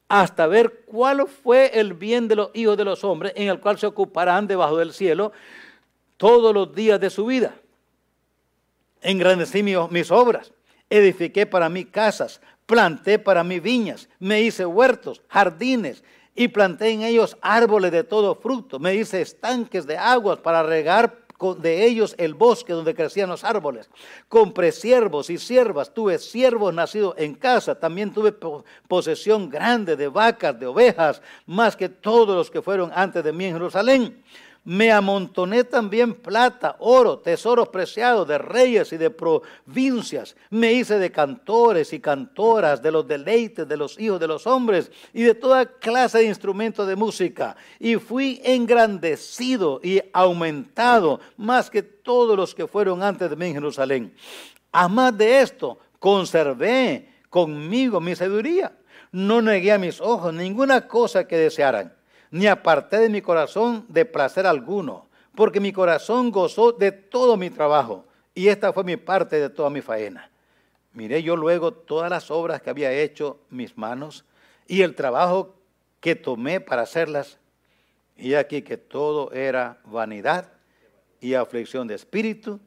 hasta 0.08 0.46
ver 0.46 0.84
cuál 0.86 1.26
fue 1.26 1.78
el 1.78 1.94
bien 1.94 2.28
de 2.28 2.36
los 2.36 2.50
hijos 2.54 2.76
de 2.76 2.84
los 2.84 3.02
hombres 3.02 3.32
en 3.36 3.48
el 3.48 3.60
cual 3.60 3.78
se 3.78 3.86
ocuparán 3.86 4.46
debajo 4.46 4.76
del 4.76 4.92
cielo 4.92 5.32
todos 6.16 6.54
los 6.54 6.74
días 6.74 7.00
de 7.00 7.10
su 7.10 7.26
vida. 7.26 7.54
Engrandecí 9.00 9.62
mis 9.62 10.10
obras, 10.10 10.52
edifiqué 10.88 11.46
para 11.46 11.68
mí 11.68 11.84
casas, 11.84 12.40
planté 12.66 13.18
para 13.18 13.42
mí 13.42 13.58
viñas, 13.58 14.08
me 14.18 14.40
hice 14.40 14.64
huertos, 14.64 15.22
jardines 15.28 16.04
y 16.34 16.48
planté 16.48 16.90
en 16.90 17.02
ellos 17.02 17.36
árboles 17.40 17.92
de 17.92 18.04
todo 18.04 18.34
fruto, 18.34 18.78
me 18.78 18.94
hice 18.94 19.20
estanques 19.20 19.86
de 19.86 19.96
aguas 19.96 20.38
para 20.38 20.62
regar 20.62 21.21
de 21.54 21.84
ellos 21.84 22.14
el 22.18 22.34
bosque 22.34 22.72
donde 22.72 22.94
crecían 22.94 23.28
los 23.28 23.44
árboles. 23.44 23.90
Compré 24.28 24.72
siervos 24.72 25.28
y 25.30 25.38
siervas, 25.38 25.92
tuve 25.92 26.18
siervos 26.18 26.72
nacidos 26.72 27.14
en 27.18 27.34
casa, 27.34 27.74
también 27.74 28.12
tuve 28.12 28.34
posesión 28.88 29.50
grande 29.50 29.96
de 29.96 30.08
vacas, 30.08 30.58
de 30.58 30.66
ovejas, 30.66 31.20
más 31.46 31.76
que 31.76 31.88
todos 31.88 32.36
los 32.36 32.50
que 32.50 32.62
fueron 32.62 32.90
antes 32.94 33.22
de 33.24 33.32
mí 33.32 33.46
en 33.46 33.54
Jerusalén. 33.54 34.22
Me 34.64 34.92
amontoné 34.92 35.64
también 35.64 36.14
plata, 36.14 36.76
oro, 36.78 37.18
tesoros 37.18 37.68
preciados 37.68 38.28
de 38.28 38.38
reyes 38.38 38.92
y 38.92 38.96
de 38.96 39.10
provincias. 39.10 40.36
Me 40.50 40.72
hice 40.72 41.00
de 41.00 41.10
cantores 41.10 41.92
y 41.92 41.98
cantoras, 41.98 42.80
de 42.80 42.92
los 42.92 43.06
deleites 43.08 43.66
de 43.66 43.76
los 43.76 43.98
hijos 43.98 44.20
de 44.20 44.28
los 44.28 44.46
hombres 44.46 44.92
y 45.12 45.22
de 45.22 45.34
toda 45.34 45.66
clase 45.66 46.18
de 46.18 46.26
instrumentos 46.26 46.86
de 46.86 46.94
música. 46.94 47.56
Y 47.80 47.96
fui 47.96 48.40
engrandecido 48.44 49.80
y 49.82 50.00
aumentado 50.12 51.18
más 51.36 51.68
que 51.68 51.82
todos 51.82 52.36
los 52.36 52.54
que 52.54 52.68
fueron 52.68 53.02
antes 53.02 53.30
de 53.30 53.34
mí 53.34 53.46
en 53.46 53.54
Jerusalén. 53.54 54.14
A 54.70 54.86
más 54.86 55.18
de 55.18 55.40
esto, 55.40 55.76
conservé 55.98 57.08
conmigo 57.28 58.00
mi 58.00 58.14
sabiduría. 58.14 58.72
No 59.10 59.42
negué 59.42 59.72
a 59.72 59.78
mis 59.78 60.00
ojos 60.00 60.32
ninguna 60.32 60.86
cosa 60.86 61.26
que 61.26 61.36
desearan 61.36 61.92
ni 62.32 62.46
aparté 62.46 62.98
de 62.98 63.10
mi 63.10 63.20
corazón 63.20 63.84
de 63.88 64.06
placer 64.06 64.46
alguno, 64.46 65.06
porque 65.36 65.60
mi 65.60 65.70
corazón 65.70 66.30
gozó 66.30 66.72
de 66.72 66.90
todo 66.90 67.36
mi 67.36 67.50
trabajo, 67.50 68.06
y 68.34 68.48
esta 68.48 68.72
fue 68.72 68.84
mi 68.84 68.96
parte 68.96 69.38
de 69.38 69.50
toda 69.50 69.68
mi 69.68 69.82
faena. 69.82 70.30
Miré 70.94 71.22
yo 71.22 71.36
luego 71.36 71.72
todas 71.72 72.10
las 72.10 72.30
obras 72.30 72.62
que 72.62 72.70
había 72.70 72.90
hecho 72.90 73.38
mis 73.50 73.76
manos 73.76 74.24
y 74.66 74.80
el 74.80 74.94
trabajo 74.94 75.54
que 76.00 76.16
tomé 76.16 76.58
para 76.58 76.82
hacerlas, 76.82 77.38
y 78.16 78.34
aquí 78.34 78.62
que 78.62 78.78
todo 78.78 79.30
era 79.32 79.78
vanidad 79.84 80.52
y 81.20 81.34
aflicción 81.34 81.86
de 81.86 81.96
espíritu 81.96 82.58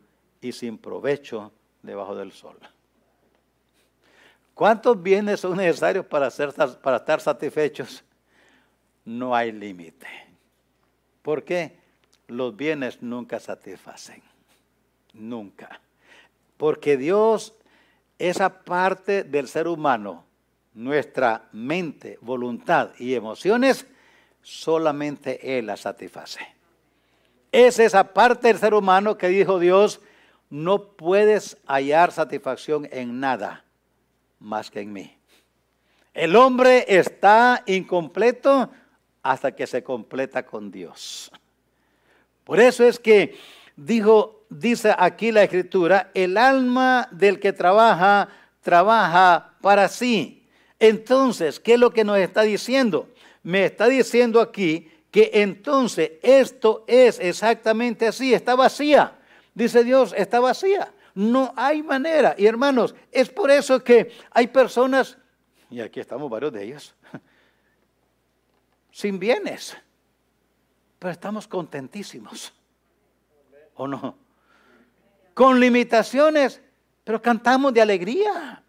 y 0.41 0.51
sin 0.51 0.77
provecho 0.77 1.51
debajo 1.81 2.15
del 2.15 2.31
sol. 2.31 2.57
¿Cuántos 4.53 5.01
bienes 5.01 5.39
son 5.39 5.57
necesarios 5.57 6.05
para, 6.05 6.29
para 6.81 6.97
estar 6.97 7.19
satisfechos? 7.19 8.03
No 9.05 9.35
hay 9.35 9.51
límite. 9.51 10.07
¿Por 11.21 11.43
qué? 11.43 11.77
Los 12.27 12.55
bienes 12.55 13.01
nunca 13.01 13.39
satisfacen. 13.39 14.21
Nunca. 15.13 15.79
Porque 16.57 16.97
Dios, 16.97 17.53
esa 18.19 18.63
parte 18.63 19.23
del 19.23 19.47
ser 19.47 19.67
humano, 19.67 20.25
nuestra 20.73 21.47
mente, 21.51 22.17
voluntad 22.21 22.91
y 22.99 23.13
emociones, 23.13 23.85
solamente 24.41 25.57
Él 25.57 25.67
la 25.67 25.77
satisface. 25.77 26.39
Es 27.51 27.79
esa 27.79 28.13
parte 28.13 28.49
del 28.49 28.57
ser 28.57 28.73
humano 28.73 29.17
que 29.17 29.29
dijo 29.29 29.59
Dios, 29.59 30.01
no 30.49 30.83
puedes 30.83 31.57
hallar 31.65 32.11
satisfacción 32.11 32.87
en 32.91 33.19
nada 33.19 33.63
más 34.39 34.69
que 34.69 34.81
en 34.81 34.93
mí. 34.93 35.17
El 36.13 36.35
hombre 36.35 36.85
está 36.87 37.63
incompleto 37.65 38.69
hasta 39.25 39.55
que 39.55 39.65
se 39.65 39.83
completa 39.83 40.45
con 40.45 40.69
Dios. 40.69 41.31
Por 42.43 42.59
eso 42.59 42.83
es 42.83 42.99
que 42.99 43.35
dijo, 43.75 44.45
dice 44.51 44.93
aquí 44.95 45.31
la 45.31 45.41
escritura, 45.41 46.11
el 46.13 46.37
alma 46.37 47.07
del 47.09 47.39
que 47.39 47.51
trabaja, 47.51 48.29
trabaja 48.61 49.55
para 49.61 49.87
sí. 49.87 50.47
Entonces, 50.77 51.59
¿qué 51.59 51.73
es 51.73 51.79
lo 51.79 51.89
que 51.89 52.03
nos 52.03 52.19
está 52.19 52.43
diciendo? 52.43 53.09
Me 53.41 53.65
está 53.65 53.87
diciendo 53.87 54.39
aquí 54.39 54.91
que 55.09 55.31
entonces 55.33 56.11
esto 56.21 56.85
es 56.85 57.19
exactamente 57.19 58.05
así, 58.05 58.31
está 58.31 58.53
vacía. 58.53 59.17
Dice 59.55 59.83
Dios, 59.83 60.13
está 60.15 60.39
vacía. 60.39 60.93
No 61.15 61.51
hay 61.55 61.81
manera. 61.81 62.35
Y 62.37 62.45
hermanos, 62.45 62.93
es 63.11 63.29
por 63.29 63.49
eso 63.49 63.83
que 63.83 64.11
hay 64.29 64.45
personas, 64.45 65.17
y 65.71 65.81
aquí 65.81 65.99
estamos 65.99 66.29
varios 66.29 66.53
de 66.53 66.63
ellos, 66.63 66.93
sin 68.95 69.19
bienes, 69.19 69.75
pero 70.97 71.11
estamos 71.11 71.49
contentísimos. 71.49 72.53
¿O 73.75 73.89
no? 73.89 74.15
Con 75.33 75.59
limitaciones, 75.59 76.61
pero 77.03 77.21
cantamos 77.21 77.73
de 77.73 77.81
alegría, 77.81 78.63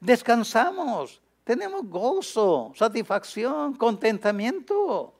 descansamos, 0.00 1.20
tenemos 1.44 1.84
gozo, 1.84 2.72
satisfacción, 2.74 3.74
contentamiento. 3.74 5.12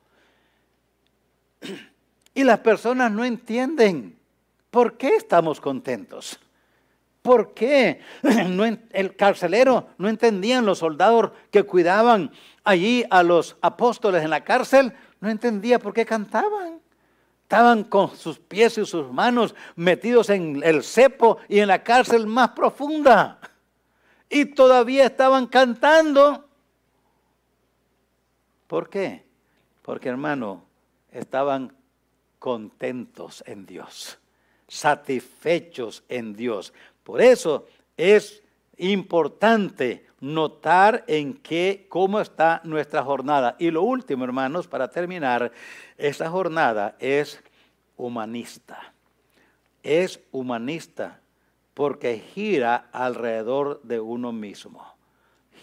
Y 2.33 2.43
las 2.43 2.61
personas 2.61 3.13
no 3.13 3.27
entienden 3.27 4.19
por 4.71 4.97
qué 4.97 5.17
estamos 5.17 5.61
contentos. 5.61 6.41
¿Por 7.23 7.55
qué? 7.55 8.01
el 8.91 9.17
carcelero 9.17 9.89
no 9.97 10.09
entendían 10.09 10.67
los 10.67 10.79
soldados 10.79 11.31
que 11.51 11.63
cuidaban 11.63 12.33
allí 12.65 13.05
a 13.11 13.23
los 13.23 13.57
apóstoles 13.63 14.25
en 14.25 14.31
la 14.31 14.45
cárcel, 14.45 14.93
no 15.21 15.31
entendía 15.31 15.79
por 15.79 15.95
qué 15.95 16.05
cantaban. 16.05 16.81
Estaban 17.43 17.85
con 17.85 18.17
sus 18.17 18.39
pies 18.39 18.79
y 18.79 18.87
sus 18.87 19.13
manos 19.13 19.55
metidos 19.77 20.31
en 20.31 20.63
el 20.65 20.83
cepo 20.83 21.37
y 21.49 21.59
en 21.59 21.69
la 21.69 21.83
cárcel 21.83 22.27
más 22.27 22.51
profunda. 22.51 23.39
Y 24.29 24.47
todavía 24.47 25.05
estaban 25.05 25.47
cantando. 25.47 26.49
¿Por 28.67 28.89
qué? 28.89 29.27
Porque 29.83 30.09
hermano, 30.09 30.65
estaban 31.11 31.77
contentos 32.39 33.45
en 33.47 33.67
Dios, 33.67 34.19
satisfechos 34.67 36.05
en 36.09 36.35
Dios. 36.35 36.73
Por 37.03 37.21
eso 37.21 37.67
es 37.97 38.43
importante 38.79 40.07
notar 40.21 41.05
en 41.09 41.35
qué, 41.35 41.87
cómo 41.89 42.21
está 42.21 42.61
nuestra 42.65 43.03
jornada. 43.03 43.57
Y 43.59 43.71
lo 43.71 43.83
último, 43.83 44.25
hermanos, 44.25 44.69
para 44.69 44.89
terminar, 44.89 45.53
esa 45.99 46.31
jornada 46.31 46.97
es 47.01 47.43
humanista. 47.97 48.93
Es 49.83 50.21
humanista 50.31 51.21
porque 51.75 52.19
gira 52.19 52.89
alrededor 52.93 53.81
de 53.83 53.99
uno 54.01 54.33
mismo. 54.33 54.87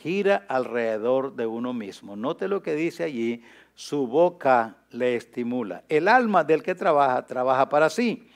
Gira 0.01 0.45
alrededor 0.47 1.35
de 1.35 1.45
uno 1.45 1.73
mismo. 1.73 2.15
Note 2.15 2.47
lo 2.47 2.61
que 2.61 2.75
dice 2.75 3.03
allí, 3.03 3.43
su 3.75 4.07
boca 4.07 4.75
le 4.91 5.15
estimula. 5.15 5.83
El 5.87 6.07
alma 6.07 6.43
del 6.43 6.63
que 6.63 6.75
trabaja, 6.75 7.25
trabaja 7.25 7.69
para 7.69 7.89
sí, 7.89 8.29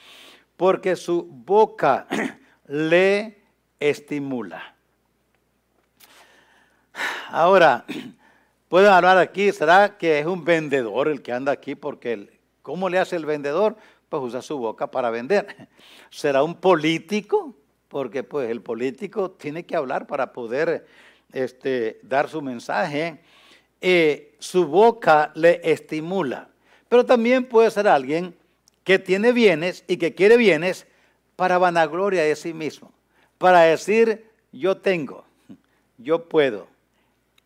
porque 0.55 0.95
su 0.95 1.23
boca 1.23 2.07
le 2.67 3.37
estimula. 3.79 4.75
Ahora, 7.29 7.85
pueden 8.69 8.91
hablar 8.91 9.17
aquí, 9.17 9.51
¿será 9.51 9.97
que 9.97 10.19
es 10.19 10.25
un 10.25 10.43
vendedor 10.45 11.07
el 11.07 11.21
que 11.21 11.31
anda 11.31 11.51
aquí? 11.51 11.75
Porque, 11.75 12.39
¿cómo 12.61 12.89
le 12.89 12.99
hace 12.99 13.15
el 13.15 13.25
vendedor? 13.25 13.75
Pues 14.09 14.21
usa 14.23 14.41
su 14.41 14.57
boca 14.57 14.87
para 14.91 15.09
vender. 15.09 15.67
¿Será 16.09 16.43
un 16.43 16.55
político? 16.55 17.55
Porque 17.87 18.23
pues 18.23 18.49
el 18.49 18.61
político 18.61 19.31
tiene 19.31 19.65
que 19.65 19.75
hablar 19.75 20.07
para 20.07 20.33
poder 20.33 20.85
este, 21.31 21.99
dar 22.03 22.29
su 22.29 22.41
mensaje 22.41 23.19
eh, 23.85 24.33
su 24.39 24.65
boca 24.65 25.33
le 25.35 25.59
estimula. 25.61 26.47
Pero 26.87 27.05
también 27.05 27.43
puede 27.43 27.69
ser 27.69 27.85
alguien 27.85 28.33
que 28.85 28.97
tiene 28.97 29.33
bienes 29.33 29.83
y 29.89 29.97
que 29.97 30.15
quiere 30.15 30.37
bienes 30.37 30.87
para 31.35 31.57
vanagloria 31.57 32.23
de 32.23 32.35
sí 32.35 32.53
mismo, 32.53 32.91
para 33.37 33.61
decir, 33.61 34.25
yo 34.51 34.77
tengo, 34.77 35.25
yo 35.97 36.25
puedo, 36.29 36.67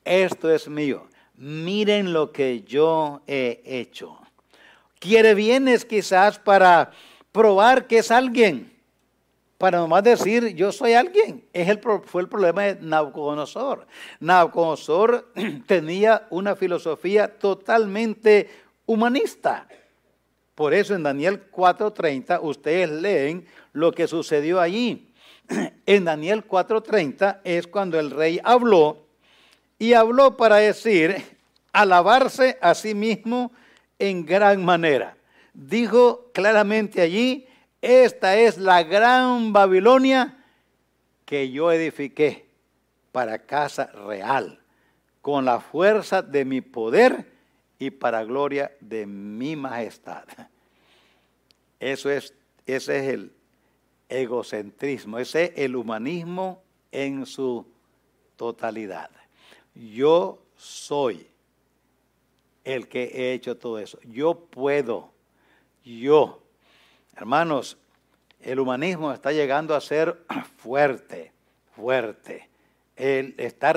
esto 0.04 0.52
es 0.52 0.68
mío, 0.68 1.08
miren 1.36 2.14
lo 2.14 2.32
que 2.32 2.64
yo 2.64 3.22
he 3.28 3.62
hecho. 3.66 4.20
Quiere 5.00 5.36
bienes 5.36 5.86
quizás 5.86 6.40
para 6.40 6.92
probar 7.32 7.88
que 7.88 8.00
es 8.00 8.12
alguien 8.12 8.78
para 9.58 9.80
nomás 9.80 10.04
decir 10.04 10.54
yo 10.56 10.72
soy 10.72 10.94
alguien. 10.94 11.44
Es 11.52 11.68
fue 12.06 12.22
el 12.22 12.30
problema 12.30 12.64
de 12.64 12.76
Nabucodonosor. 12.82 13.88
Nabucodonosor 14.20 15.32
tenía 15.66 16.28
una 16.30 16.56
filosofía 16.56 17.28
totalmente 17.40 18.50
humanista. 18.86 19.68
Por 20.54 20.74
eso 20.74 20.96
en 20.96 21.04
Daniel 21.04 21.52
4.30 21.52 22.40
ustedes 22.42 22.90
leen 22.90 23.46
lo 23.78 23.92
que 23.92 24.08
sucedió 24.08 24.60
allí. 24.60 25.14
En 25.86 26.04
Daniel 26.04 26.46
4.30 26.46 27.42
es 27.46 27.68
cuando 27.68 27.98
el 28.00 28.12
rey 28.12 28.42
habló 28.44 29.06
y 29.80 29.94
habló 29.94 30.36
para 30.36 30.58
decir, 30.58 31.16
alabarse 31.72 32.58
a 32.60 32.74
sí 32.74 32.94
mismo 32.94 33.54
en 34.00 34.26
gran 34.26 34.66
manera. 34.66 35.16
Dijo 35.54 36.30
claramente 36.34 37.02
allí, 37.02 37.48
esta 37.82 38.36
es 38.36 38.58
la 38.58 38.84
gran 38.84 39.54
Babilonia 39.54 40.44
que 41.26 41.52
yo 41.52 41.72
edifiqué 41.72 42.48
para 43.12 43.46
casa 43.46 43.86
real, 43.94 44.60
con 45.22 45.46
la 45.46 45.62
fuerza 45.62 46.22
de 46.22 46.44
mi 46.44 46.62
poder 46.62 47.32
y 47.80 47.92
para 47.92 48.24
gloria 48.24 48.72
de 48.82 49.06
mi 49.06 49.56
majestad. 49.56 50.26
Eso 51.80 52.10
es, 52.10 52.34
ese 52.66 52.98
es 52.98 53.14
el 53.14 53.37
egocentrismo, 54.10 55.20
ese 55.20 55.46
es 55.46 55.52
el 55.56 55.76
humanismo 55.76 56.62
en 56.92 57.26
su 57.26 57.66
totalidad. 58.36 59.10
Yo 59.76 60.40
soy 60.56 61.28
el 62.64 62.88
que 62.88 63.04
he 63.06 63.34
hecho 63.34 63.58
todo 63.58 63.80
eso. 63.80 64.00
Yo 64.04 64.36
puedo. 64.36 65.12
Yo. 65.84 66.42
Hermanos, 67.16 67.78
el 68.42 68.60
humanismo 68.60 69.12
está 69.12 69.32
llegando 69.32 69.76
a 69.76 69.82
ser 69.82 70.24
fuerte, 70.58 71.32
fuerte. 71.76 72.50
Él 72.96 73.36
está 73.38 73.74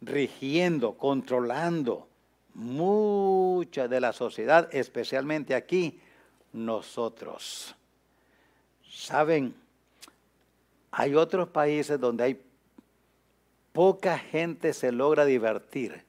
rigiendo, 0.00 0.96
controlando 0.96 2.08
mucha 2.54 3.86
de 3.86 4.00
la 4.00 4.12
sociedad, 4.12 4.68
especialmente 4.72 5.54
aquí, 5.54 6.00
nosotros. 6.52 7.75
Saben, 8.88 9.54
hay 10.90 11.14
otros 11.14 11.48
países 11.48 12.00
donde 12.00 12.24
hay 12.24 12.42
poca 13.72 14.18
gente 14.18 14.72
se 14.72 14.90
logra 14.90 15.24
divertir, 15.24 16.04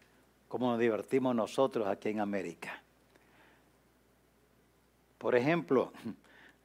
como 0.47 0.71
nos 0.71 0.79
divertimos 0.79 1.35
nosotros 1.35 1.87
aquí 1.87 2.09
en 2.09 2.21
América. 2.21 2.81
Por 5.17 5.35
ejemplo, 5.35 5.91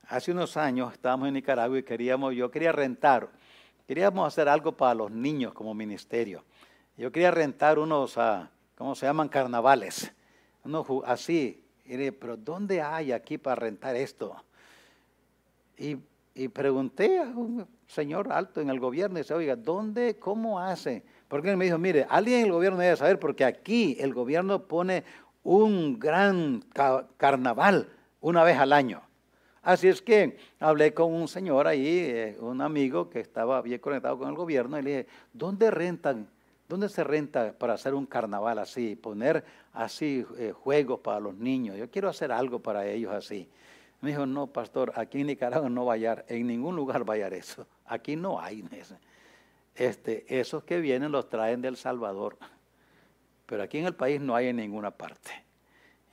hace 0.08 0.30
unos 0.30 0.56
años 0.56 0.92
estábamos 0.92 1.28
en 1.28 1.34
Nicaragua 1.34 1.78
y 1.78 1.82
queríamos, 1.82 2.34
yo 2.34 2.50
quería 2.50 2.70
rentar, 2.70 3.28
queríamos 3.88 4.26
hacer 4.28 4.48
algo 4.48 4.72
para 4.72 4.94
los 4.94 5.10
niños 5.10 5.52
como 5.54 5.74
ministerio. 5.74 6.44
Yo 6.96 7.10
quería 7.10 7.30
rentar 7.30 7.78
unos, 7.78 8.16
uh, 8.16 8.46
¿cómo 8.76 8.94
se 8.94 9.06
llaman? 9.06 9.28
Carnavales. 9.28 10.12
Unos 10.64 10.86
así. 11.04 11.64
Y 11.84 12.10
pero 12.12 12.36
¿dónde 12.36 12.80
hay 12.80 13.10
aquí 13.10 13.38
para 13.38 13.56
rentar 13.56 13.96
esto? 13.96 14.36
Y, 15.78 15.96
pregunté 16.48 17.18
a 17.18 17.24
un 17.24 17.66
señor 17.86 18.32
alto 18.32 18.60
en 18.60 18.70
el 18.70 18.80
gobierno 18.80 19.18
y 19.18 19.22
dice, 19.22 19.34
oiga, 19.34 19.54
¿dónde, 19.54 20.18
cómo 20.18 20.58
hace? 20.58 21.02
Porque 21.28 21.50
él 21.50 21.56
me 21.56 21.66
dijo, 21.66 21.78
mire, 21.78 22.06
alguien 22.08 22.40
en 22.40 22.46
el 22.46 22.52
gobierno 22.52 22.78
debe 22.78 22.96
saber 22.96 23.18
porque 23.18 23.44
aquí 23.44 23.96
el 24.00 24.14
gobierno 24.14 24.66
pone 24.66 25.04
un 25.42 25.98
gran 25.98 26.64
carnaval 27.16 27.88
una 28.20 28.44
vez 28.44 28.58
al 28.58 28.72
año. 28.72 29.02
Así 29.62 29.86
es 29.88 30.02
que 30.02 30.36
hablé 30.58 30.92
con 30.92 31.12
un 31.12 31.28
señor 31.28 31.68
ahí, 31.68 31.86
eh, 31.86 32.36
un 32.40 32.60
amigo 32.60 33.08
que 33.08 33.20
estaba 33.20 33.62
bien 33.62 33.78
conectado 33.80 34.18
con 34.18 34.28
el 34.28 34.34
gobierno, 34.34 34.78
y 34.78 34.82
le 34.82 34.90
dije, 34.90 35.06
¿dónde 35.32 35.70
rentan? 35.70 36.28
¿Dónde 36.68 36.88
se 36.88 37.04
renta 37.04 37.52
para 37.56 37.74
hacer 37.74 37.94
un 37.94 38.06
carnaval 38.06 38.58
así? 38.58 38.96
Poner 38.96 39.44
así 39.72 40.26
eh, 40.38 40.52
juegos 40.52 41.00
para 41.00 41.20
los 41.20 41.36
niños. 41.36 41.76
Yo 41.76 41.88
quiero 41.90 42.08
hacer 42.08 42.32
algo 42.32 42.58
para 42.58 42.86
ellos 42.86 43.12
así. 43.12 43.48
Me 44.02 44.10
dijo, 44.10 44.26
no, 44.26 44.48
pastor, 44.48 44.92
aquí 44.96 45.20
en 45.20 45.28
Nicaragua 45.28 45.68
no 45.68 45.84
va 45.84 45.92
a 45.92 45.94
hallar, 45.94 46.24
en 46.28 46.48
ningún 46.48 46.74
lugar 46.74 47.08
va 47.08 47.14
a 47.14 47.28
eso. 47.28 47.68
Aquí 47.86 48.16
no 48.16 48.40
hay. 48.40 48.68
Este, 49.76 50.40
esos 50.40 50.64
que 50.64 50.80
vienen 50.80 51.12
los 51.12 51.28
traen 51.28 51.62
del 51.62 51.76
Salvador. 51.76 52.36
Pero 53.46 53.62
aquí 53.62 53.78
en 53.78 53.86
el 53.86 53.94
país 53.94 54.20
no 54.20 54.34
hay 54.34 54.48
en 54.48 54.56
ninguna 54.56 54.90
parte. 54.90 55.30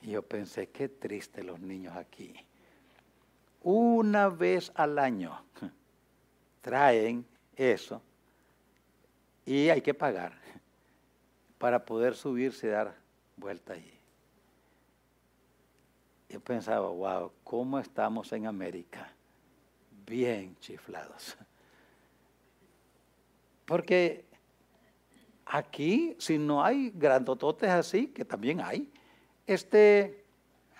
Y 0.02 0.12
yo 0.12 0.22
pensé, 0.22 0.68
qué 0.68 0.88
triste 0.88 1.42
los 1.42 1.58
niños 1.58 1.96
aquí. 1.96 2.32
Una 3.62 4.28
vez 4.28 4.70
al 4.76 4.96
año 4.96 5.44
traen 6.62 7.26
eso 7.56 8.00
y 9.44 9.68
hay 9.68 9.82
que 9.82 9.94
pagar 9.94 10.32
para 11.58 11.84
poder 11.84 12.14
subirse 12.14 12.68
y 12.68 12.70
dar 12.70 12.94
vuelta 13.36 13.72
allí. 13.72 13.99
Yo 16.30 16.38
pensaba, 16.38 16.88
wow, 16.88 17.32
¿cómo 17.42 17.80
estamos 17.80 18.32
en 18.32 18.46
América? 18.46 19.12
Bien 20.06 20.56
chiflados. 20.60 21.36
Porque 23.64 24.24
aquí, 25.44 26.14
si 26.18 26.38
no 26.38 26.64
hay 26.64 26.90
grandototes 26.94 27.68
así, 27.70 28.08
que 28.08 28.24
también 28.24 28.60
hay, 28.60 28.88
este, 29.44 30.24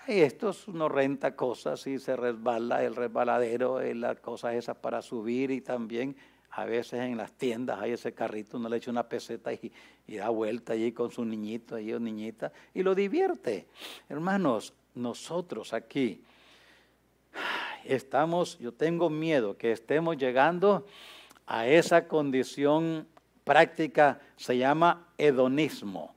estos 0.07 0.69
no 0.69 0.87
renta 0.87 1.35
cosas 1.35 1.85
y 1.85 1.99
se 1.99 2.15
resbala 2.15 2.83
el 2.85 2.95
resbaladero, 2.95 3.81
las 3.93 4.19
cosas 4.19 4.55
esas 4.55 4.77
para 4.77 5.01
subir 5.01 5.51
y 5.51 5.59
también 5.59 6.15
a 6.51 6.63
veces 6.63 7.01
en 7.01 7.17
las 7.17 7.33
tiendas 7.33 7.79
hay 7.81 7.91
ese 7.91 8.13
carrito, 8.13 8.57
uno 8.57 8.69
le 8.69 8.77
echa 8.77 8.91
una 8.91 9.07
peseta 9.07 9.51
y, 9.51 9.71
y 10.07 10.15
da 10.15 10.29
vuelta 10.29 10.73
allí 10.73 10.93
con 10.93 11.11
su 11.11 11.25
niñito 11.25 11.75
allí 11.75 11.93
o 11.93 11.99
niñita 11.99 12.51
y 12.73 12.83
lo 12.83 12.95
divierte. 12.95 13.67
Hermanos, 14.09 14.73
nosotros 14.95 15.73
aquí 15.73 16.23
estamos, 17.85 18.57
yo 18.59 18.71
tengo 18.73 19.09
miedo 19.09 19.57
que 19.57 19.71
estemos 19.71 20.17
llegando 20.17 20.85
a 21.47 21.67
esa 21.67 22.07
condición 22.07 23.07
práctica, 23.43 24.19
se 24.37 24.57
llama 24.57 25.07
hedonismo. 25.17 26.15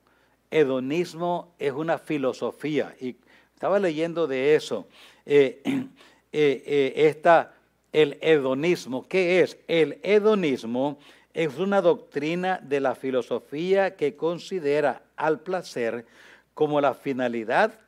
Hedonismo 0.51 1.55
es 1.59 1.73
una 1.73 1.99
filosofía 1.99 2.95
y 3.01 3.17
estaba 3.55 3.79
leyendo 3.79 4.27
de 4.27 4.55
eso. 4.55 4.87
Eh, 5.27 5.63
eh, 6.33 6.93
eh, 6.97 7.51
el 7.93 8.19
hedonismo, 8.21 9.09
¿qué 9.09 9.41
es? 9.41 9.59
El 9.69 10.01
hedonismo 10.03 10.99
es 11.33 11.59
una 11.59 11.81
doctrina 11.81 12.61
de 12.63 12.81
la 12.81 12.95
filosofía 12.95 13.97
que 13.97 14.17
considera 14.17 15.03
al 15.17 15.41
placer 15.41 16.07
como 16.55 16.81
la 16.81 16.95
finalidad 16.95 17.81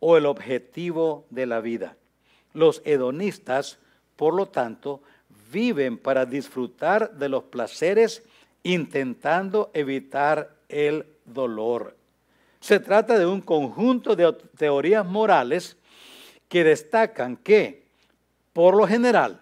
o 0.00 0.16
el 0.16 0.26
objetivo 0.26 1.26
de 1.30 1.46
la 1.46 1.60
vida. 1.60 1.96
Los 2.52 2.82
hedonistas, 2.84 3.78
por 4.16 4.34
lo 4.34 4.46
tanto, 4.46 5.02
viven 5.52 5.98
para 5.98 6.26
disfrutar 6.26 7.12
de 7.12 7.28
los 7.28 7.44
placeres 7.44 8.22
intentando 8.62 9.70
evitar 9.72 10.56
el 10.68 11.06
dolor. 11.24 11.96
Se 12.60 12.80
trata 12.80 13.18
de 13.18 13.26
un 13.26 13.40
conjunto 13.40 14.16
de 14.16 14.32
teorías 14.56 15.06
morales 15.06 15.76
que 16.48 16.64
destacan 16.64 17.36
que, 17.36 17.84
por 18.52 18.76
lo 18.76 18.86
general, 18.86 19.40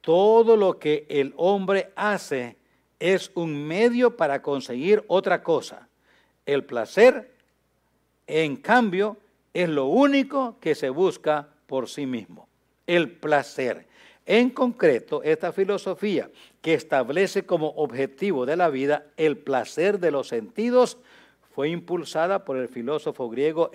todo 0.00 0.56
lo 0.56 0.78
que 0.78 1.06
el 1.08 1.34
hombre 1.36 1.92
hace 1.94 2.56
es 2.98 3.30
un 3.34 3.66
medio 3.66 4.16
para 4.16 4.42
conseguir 4.42 5.04
otra 5.06 5.42
cosa. 5.42 5.88
El 6.46 6.64
placer, 6.64 7.30
en 8.26 8.56
cambio, 8.56 9.18
es 9.62 9.68
lo 9.68 9.86
único 9.86 10.56
que 10.60 10.76
se 10.76 10.88
busca 10.88 11.48
por 11.66 11.88
sí 11.88 12.06
mismo. 12.06 12.48
El 12.86 13.10
placer. 13.10 13.88
En 14.24 14.50
concreto, 14.50 15.20
esta 15.24 15.52
filosofía 15.52 16.30
que 16.60 16.74
establece 16.74 17.44
como 17.44 17.70
objetivo 17.70 18.46
de 18.46 18.56
la 18.56 18.68
vida 18.68 19.06
el 19.16 19.36
placer 19.36 19.98
de 19.98 20.12
los 20.12 20.28
sentidos 20.28 20.98
fue 21.54 21.70
impulsada 21.70 22.44
por 22.44 22.56
el 22.56 22.68
filósofo 22.68 23.28
griego 23.28 23.72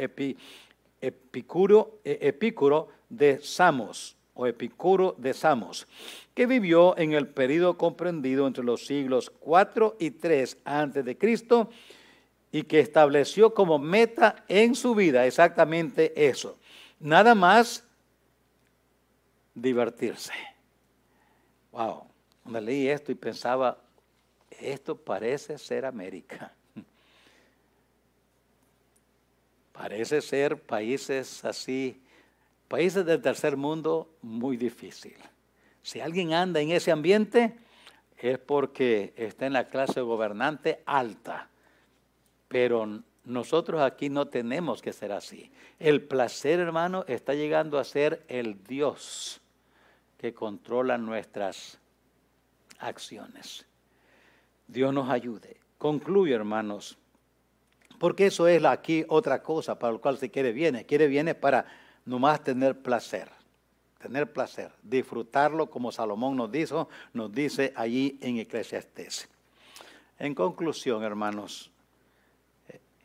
Epicuro, 1.02 2.00
e, 2.06 2.18
Epicuro 2.22 2.88
de 3.10 3.42
Samos 3.42 4.16
o 4.36 4.48
Epicuro 4.48 5.16
de 5.18 5.34
Samos, 5.34 5.86
que 6.34 6.48
vivió 6.48 6.98
en 6.98 7.12
el 7.12 7.28
periodo 7.28 7.78
comprendido 7.78 8.48
entre 8.48 8.64
los 8.64 8.86
siglos 8.86 9.32
4 9.42 9.98
y 10.00 10.12
3 10.12 10.60
a.C. 10.64 11.18
y 12.54 12.64
que 12.64 12.80
estableció 12.80 13.56
como 13.56 13.80
meta 13.80 14.46
en 14.48 14.76
su 14.76 14.94
vida 14.94 15.26
exactamente 15.26 16.14
eso. 16.30 16.60
Nada 17.00 17.34
más 17.34 17.84
divertirse. 19.56 20.34
Wow, 21.72 22.04
me 22.46 22.62
leí 22.62 22.88
esto 22.88 23.12
y 23.12 23.16
pensaba, 23.16 23.80
esto 24.52 24.96
parece 24.96 25.58
ser 25.58 25.84
América. 25.84 26.54
Parece 29.74 30.22
ser 30.22 30.62
países 30.62 31.44
así, 31.44 32.00
países 32.68 33.04
del 33.04 33.20
tercer 33.20 33.58
mundo 33.58 34.08
muy 34.22 34.56
difícil. 34.56 35.16
Si 35.82 36.00
alguien 36.00 36.34
anda 36.34 36.62
en 36.62 36.70
ese 36.70 36.92
ambiente 36.92 37.58
es 38.16 38.38
porque 38.38 39.12
está 39.18 39.48
en 39.48 39.54
la 39.54 39.70
clase 39.70 40.02
gobernante 40.02 40.84
alta. 40.86 41.50
Pero 42.54 43.02
nosotros 43.26 43.82
aquí 43.82 44.10
no 44.12 44.28
tenemos 44.28 44.80
que 44.80 44.94
ser 44.94 45.12
así. 45.12 45.52
El 45.80 46.04
placer, 46.04 46.60
hermano, 46.60 47.04
está 47.08 47.34
llegando 47.34 47.80
a 47.80 47.84
ser 47.84 48.24
el 48.28 48.64
Dios 48.64 49.42
que 50.20 50.36
controla 50.36 51.00
nuestras 51.00 51.80
acciones. 52.78 53.66
Dios 54.68 54.94
nos 54.94 55.10
ayude. 55.10 55.58
Concluyo, 55.80 56.36
hermanos, 56.36 56.96
porque 57.98 58.28
eso 58.28 58.48
es 58.48 58.64
aquí 58.66 59.04
otra 59.08 59.42
cosa 59.42 59.80
para 59.80 59.94
lo 59.94 60.00
cual 60.00 60.20
se 60.20 60.30
quiere 60.30 60.52
viene. 60.52 60.86
Quiere 60.86 61.08
viene 61.08 61.34
para 61.34 61.66
nomás 62.06 62.44
tener 62.44 62.84
placer, 62.84 63.30
tener 64.00 64.32
placer, 64.32 64.72
disfrutarlo 64.84 65.72
como 65.72 65.92
Salomón 65.92 66.38
nos 66.38 66.52
dijo, 66.52 66.88
nos 67.14 67.32
dice 67.32 67.74
allí 67.76 68.20
en 68.22 68.38
Eclesiastés. 68.38 69.28
En 70.20 70.36
conclusión, 70.36 71.02
hermanos, 71.02 71.73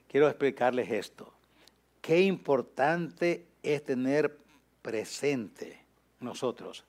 quiero 0.09 0.29
explicarles 0.29 0.91
esto. 0.91 1.33
Qué 2.01 2.23
importante 2.23 3.47
es 3.63 3.85
tener 3.85 4.37
presente 4.83 5.85
nosotros 6.21 6.85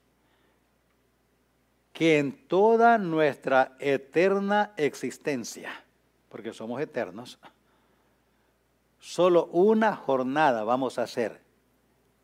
que 1.99 2.17
en 2.17 2.47
toda 2.47 2.97
nuestra 2.97 3.75
eterna 3.77 4.71
existencia, 4.77 5.83
porque 6.29 6.53
somos 6.53 6.79
eternos, 6.79 7.37
solo 8.99 9.47
una 9.47 9.97
jornada 9.97 10.63
vamos 10.63 10.97
a 10.97 11.03
hacer 11.03 11.41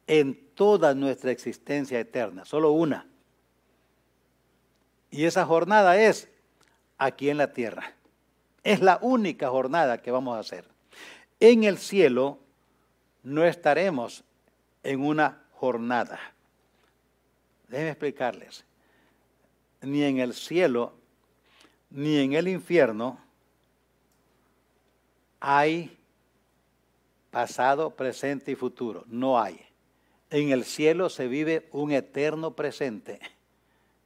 en 0.07 0.39
toda 0.55 0.95
nuestra 0.95 1.31
existencia 1.31 1.99
eterna, 1.99 2.45
solo 2.45 2.71
una. 2.71 3.05
Y 5.11 5.25
esa 5.25 5.45
jornada 5.45 5.99
es 5.99 6.29
aquí 6.97 7.29
en 7.29 7.37
la 7.37 7.51
tierra. 7.51 7.93
Es 8.63 8.81
la 8.81 8.99
única 9.01 9.49
jornada 9.49 10.01
que 10.01 10.11
vamos 10.11 10.37
a 10.37 10.39
hacer. 10.39 10.74
En 11.39 11.63
el 11.63 11.77
cielo 11.77 12.39
no 13.23 13.43
estaremos 13.43 14.23
en 14.83 15.01
una 15.01 15.43
jornada. 15.53 16.19
Déjenme 17.67 17.89
explicarles 17.89 18.65
ni 19.85 20.03
en 20.03 20.19
el 20.19 20.33
cielo, 20.33 20.93
ni 21.89 22.17
en 22.17 22.33
el 22.33 22.47
infierno 22.47 23.19
hay 25.39 25.95
pasado, 27.29 27.91
presente 27.91 28.51
y 28.51 28.55
futuro. 28.55 29.03
No 29.07 29.39
hay. 29.39 29.59
En 30.29 30.49
el 30.49 30.63
cielo 30.63 31.09
se 31.09 31.27
vive 31.27 31.69
un 31.71 31.91
eterno 31.91 32.55
presente 32.55 33.19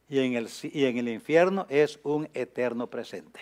y 0.08 0.18
en 0.18 0.34
el, 0.34 0.48
y 0.62 0.84
en 0.84 0.98
el 0.98 1.08
infierno 1.08 1.66
es 1.70 1.98
un 2.02 2.28
eterno 2.34 2.88
presente. 2.88 3.40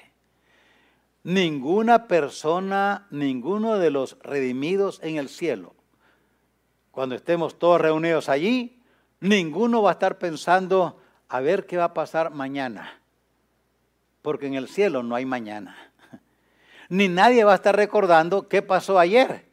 Ninguna 1.24 2.06
persona, 2.06 3.06
ninguno 3.10 3.78
de 3.78 3.90
los 3.90 4.18
redimidos 4.22 5.00
en 5.02 5.16
el 5.16 5.28
cielo, 5.28 5.74
cuando 6.90 7.14
estemos 7.14 7.58
todos 7.58 7.80
reunidos 7.80 8.28
allí, 8.28 8.80
ninguno 9.20 9.82
va 9.82 9.90
a 9.90 9.92
estar 9.92 10.18
pensando, 10.18 11.00
a 11.28 11.40
ver 11.40 11.66
qué 11.66 11.76
va 11.76 11.84
a 11.84 11.94
pasar 11.94 12.30
mañana, 12.30 13.00
porque 14.22 14.46
en 14.46 14.54
el 14.54 14.68
cielo 14.68 15.02
no 15.02 15.14
hay 15.14 15.26
mañana. 15.26 15.76
Ni 16.88 17.08
nadie 17.08 17.44
va 17.44 17.52
a 17.52 17.56
estar 17.56 17.76
recordando 17.76 18.48
qué 18.48 18.62
pasó 18.62 18.98
ayer, 18.98 19.44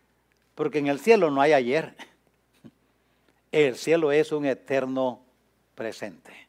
porque 0.55 0.79
en 0.79 0.87
el 0.87 0.99
cielo 0.99 1.29
no 1.31 1.41
hay 1.41 1.53
ayer. 1.53 1.95
El 3.51 3.75
cielo 3.75 4.11
es 4.11 4.33
un 4.33 4.45
eterno 4.45 5.21
presente. 5.75 6.45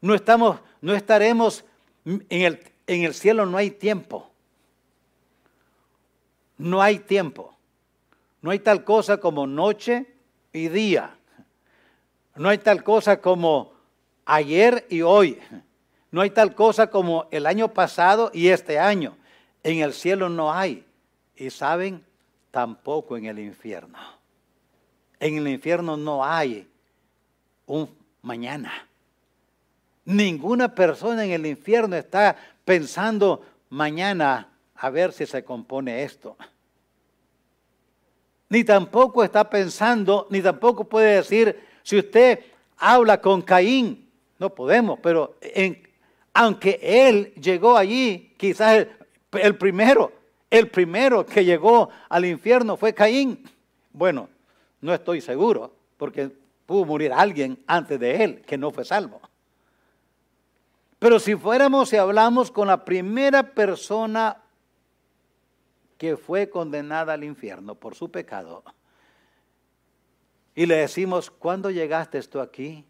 No, 0.00 0.14
estamos, 0.14 0.58
no 0.80 0.94
estaremos 0.94 1.64
en 2.04 2.42
el, 2.42 2.69
en 2.94 3.04
el 3.04 3.14
cielo, 3.14 3.46
no 3.46 3.56
hay 3.56 3.70
tiempo. 3.70 4.28
No 6.58 6.82
hay 6.82 6.98
tiempo. 6.98 7.54
No 8.42 8.50
hay 8.50 8.58
tal 8.58 8.82
cosa 8.82 9.18
como 9.18 9.46
noche 9.46 10.12
y 10.52 10.68
día. 10.68 11.16
No 12.34 12.48
hay 12.48 12.58
tal 12.58 12.82
cosa 12.82 13.20
como 13.20 13.72
ayer 14.24 14.88
y 14.90 15.02
hoy. 15.02 15.38
No 16.10 16.20
hay 16.20 16.30
tal 16.30 16.56
cosa 16.56 16.88
como 16.88 17.28
el 17.30 17.46
año 17.46 17.72
pasado 17.72 18.32
y 18.34 18.48
este 18.48 18.80
año. 18.80 19.16
En 19.62 19.78
el 19.78 19.92
cielo 19.92 20.28
no 20.28 20.52
hay. 20.52 20.84
Y 21.36 21.50
saben, 21.50 22.04
tampoco 22.50 23.16
en 23.16 23.26
el 23.26 23.38
infierno. 23.38 23.98
En 25.20 25.36
el 25.36 25.46
infierno 25.46 25.96
no 25.96 26.24
hay 26.24 26.68
un 27.66 27.88
mañana. 28.22 28.88
Ninguna 30.04 30.74
persona 30.74 31.24
en 31.24 31.30
el 31.30 31.46
infierno 31.46 31.94
está 31.94 32.36
pensando 32.64 33.42
mañana 33.68 34.48
a 34.74 34.90
ver 34.90 35.12
si 35.12 35.26
se 35.26 35.44
compone 35.44 36.02
esto. 36.02 36.36
Ni 38.48 38.64
tampoco 38.64 39.22
está 39.22 39.48
pensando, 39.48 40.26
ni 40.30 40.40
tampoco 40.40 40.84
puede 40.84 41.16
decir, 41.16 41.60
si 41.82 41.98
usted 41.98 42.40
habla 42.76 43.20
con 43.20 43.42
Caín, 43.42 44.10
no 44.38 44.54
podemos, 44.54 44.98
pero 45.00 45.36
aunque 46.32 46.80
él 46.82 47.32
llegó 47.34 47.76
allí, 47.76 48.34
quizás 48.36 48.78
el, 48.78 48.90
el 49.32 49.56
primero, 49.56 50.12
el 50.50 50.68
primero 50.68 51.24
que 51.24 51.44
llegó 51.44 51.90
al 52.08 52.24
infierno 52.24 52.76
fue 52.76 52.92
Caín. 52.92 53.44
Bueno, 53.92 54.28
no 54.80 54.94
estoy 54.94 55.20
seguro, 55.20 55.74
porque 55.96 56.30
pudo 56.66 56.84
morir 56.84 57.12
alguien 57.12 57.62
antes 57.66 58.00
de 58.00 58.24
él 58.24 58.42
que 58.42 58.56
no 58.56 58.70
fue 58.70 58.84
salvo. 58.84 59.20
Pero 61.00 61.18
si 61.18 61.34
fuéramos 61.34 61.92
y 61.94 61.96
hablamos 61.96 62.50
con 62.50 62.68
la 62.68 62.84
primera 62.84 63.54
persona 63.54 64.36
que 65.96 66.18
fue 66.18 66.50
condenada 66.50 67.14
al 67.14 67.24
infierno 67.24 67.74
por 67.74 67.94
su 67.94 68.10
pecado, 68.10 68.62
y 70.54 70.66
le 70.66 70.76
decimos, 70.76 71.30
¿cuándo 71.30 71.70
llegaste 71.70 72.20
tú 72.24 72.38
aquí? 72.38 72.84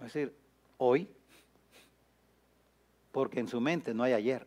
Es 0.00 0.12
decir, 0.12 0.34
hoy, 0.76 1.08
porque 3.10 3.40
en 3.40 3.48
su 3.48 3.58
mente 3.58 3.94
no 3.94 4.02
hay 4.02 4.12
ayer, 4.12 4.46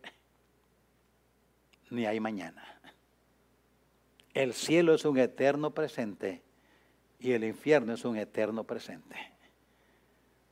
ni 1.89 2.05
hay 2.05 2.19
mañana. 2.19 2.63
El 4.35 4.53
cielo 4.53 4.93
es 4.93 5.03
un 5.03 5.17
eterno 5.17 5.71
presente 5.71 6.43
y 7.19 7.31
el 7.31 7.43
infierno 7.43 7.93
es 7.93 8.05
un 8.05 8.17
eterno 8.17 8.65
presente. 8.65 9.30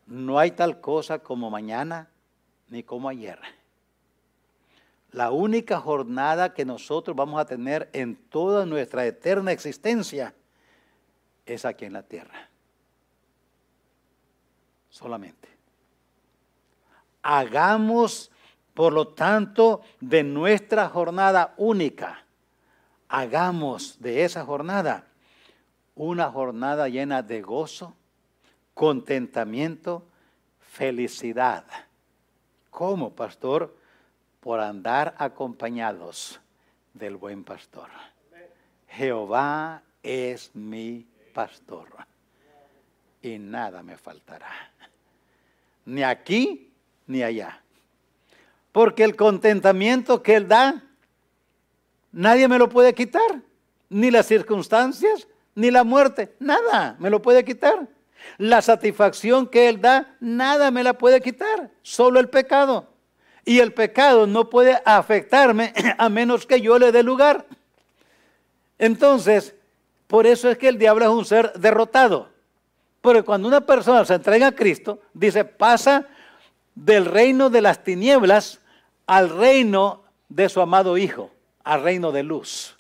No 0.10 0.40
hay 0.40 0.52
tal 0.52 0.82
cosa 0.82 1.20
como 1.20 1.50
mañana 1.50 2.10
ni 2.68 2.84
como 2.84 3.08
ayer. 3.10 3.40
La 5.12 5.32
única 5.32 5.80
jornada 5.80 6.54
que 6.54 6.66
nosotros 6.66 7.16
vamos 7.16 7.40
a 7.40 7.46
tener 7.46 7.90
en 7.94 8.16
toda 8.16 8.66
nuestra 8.66 9.06
eterna 9.06 9.52
existencia 9.52 10.34
es 11.46 11.64
aquí 11.64 11.86
en 11.86 11.94
la 11.94 12.04
tierra. 12.04 12.50
Solamente. 14.90 15.48
Hagamos, 17.22 18.32
por 18.74 18.94
lo 18.94 19.10
tanto, 19.10 19.82
de 20.00 20.24
nuestra 20.24 20.90
jornada 20.90 21.54
única, 21.58 22.26
hagamos 23.08 24.00
de 24.00 24.24
esa 24.24 24.44
jornada 24.44 25.06
una 26.00 26.32
jornada 26.32 26.88
llena 26.88 27.22
de 27.22 27.42
gozo, 27.42 27.94
contentamiento, 28.80 30.08
felicidad. 30.62 31.66
¿Cómo, 32.70 33.14
pastor? 33.14 33.76
Por 34.40 34.62
andar 34.62 35.16
acompañados 35.18 36.40
del 36.94 37.18
buen 37.18 37.44
pastor. 37.44 37.90
Jehová 38.88 39.84
es 40.02 40.56
mi 40.56 41.06
pastor 41.34 41.90
y 43.22 43.38
nada 43.38 43.84
me 43.84 43.98
faltará. 43.98 44.72
Ni 45.84 46.02
aquí 46.02 46.72
ni 47.06 47.22
allá. 47.22 47.62
Porque 48.72 49.04
el 49.04 49.18
contentamiento 49.18 50.24
que 50.24 50.36
Él 50.36 50.48
da, 50.48 50.82
nadie 52.14 52.48
me 52.48 52.58
lo 52.58 52.70
puede 52.70 52.94
quitar. 52.94 53.42
Ni 53.90 54.10
las 54.10 54.28
circunstancias, 54.28 55.28
ni 55.54 55.70
la 55.70 55.84
muerte. 55.84 56.34
Nada 56.40 56.96
me 56.98 57.10
lo 57.10 57.22
puede 57.22 57.44
quitar. 57.44 57.99
La 58.38 58.62
satisfacción 58.62 59.48
que 59.48 59.70
Él 59.70 59.82
da, 59.82 60.16
nada 60.20 60.72
me 60.72 60.84
la 60.84 60.94
puede 60.94 61.22
quitar, 61.22 61.70
solo 61.82 62.20
el 62.20 62.30
pecado. 62.30 62.88
Y 63.46 63.60
el 63.60 63.74
pecado 63.74 64.28
no 64.28 64.50
puede 64.50 64.82
afectarme 64.86 65.74
a 65.98 66.10
menos 66.10 66.46
que 66.46 66.62
yo 66.62 66.78
le 66.80 66.92
dé 66.92 67.04
lugar. 67.04 67.46
Entonces, 68.78 69.56
por 70.08 70.26
eso 70.26 70.50
es 70.50 70.58
que 70.58 70.68
el 70.68 70.78
diablo 70.78 71.06
es 71.06 71.12
un 71.12 71.26
ser 71.26 71.54
derrotado. 71.54 72.30
Porque 73.02 73.24
cuando 73.24 73.48
una 73.48 73.62
persona 73.62 74.04
se 74.06 74.16
entrega 74.16 74.48
a 74.48 74.52
Cristo, 74.56 75.00
dice, 75.14 75.46
pasa 75.46 76.08
del 76.76 77.06
reino 77.06 77.50
de 77.50 77.62
las 77.62 77.84
tinieblas 77.84 78.60
al 79.06 79.30
reino 79.30 80.04
de 80.28 80.50
su 80.50 80.62
amado 80.62 80.98
Hijo, 80.98 81.32
al 81.64 81.84
reino 81.84 82.12
de 82.12 82.24
luz. 82.24 82.76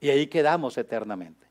Y 0.00 0.10
ahí 0.10 0.26
quedamos 0.26 0.76
eternamente. 0.78 1.41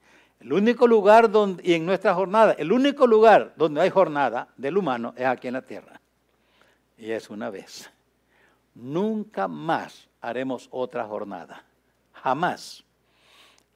El 0.42 0.54
único 0.54 0.88
lugar 0.88 1.30
donde, 1.30 1.62
y 1.64 1.76
en 1.76 1.86
nuestra 1.86 2.16
jornada, 2.16 2.54
el 2.54 2.72
único 2.72 3.06
lugar 3.06 3.54
donde 3.56 3.82
hay 3.82 3.92
jornada 3.92 4.48
del 4.58 4.76
humano 4.76 5.14
es 5.16 5.26
aquí 5.26 5.48
en 5.48 5.54
la 5.54 5.62
tierra. 5.62 6.02
Y 6.98 7.12
es 7.12 7.30
una 7.30 7.52
vez. 7.52 7.92
Nunca 8.74 9.48
más 9.48 10.10
haremos 10.20 10.68
otra 10.72 11.06
jornada. 11.06 11.64
Jamás 12.14 12.84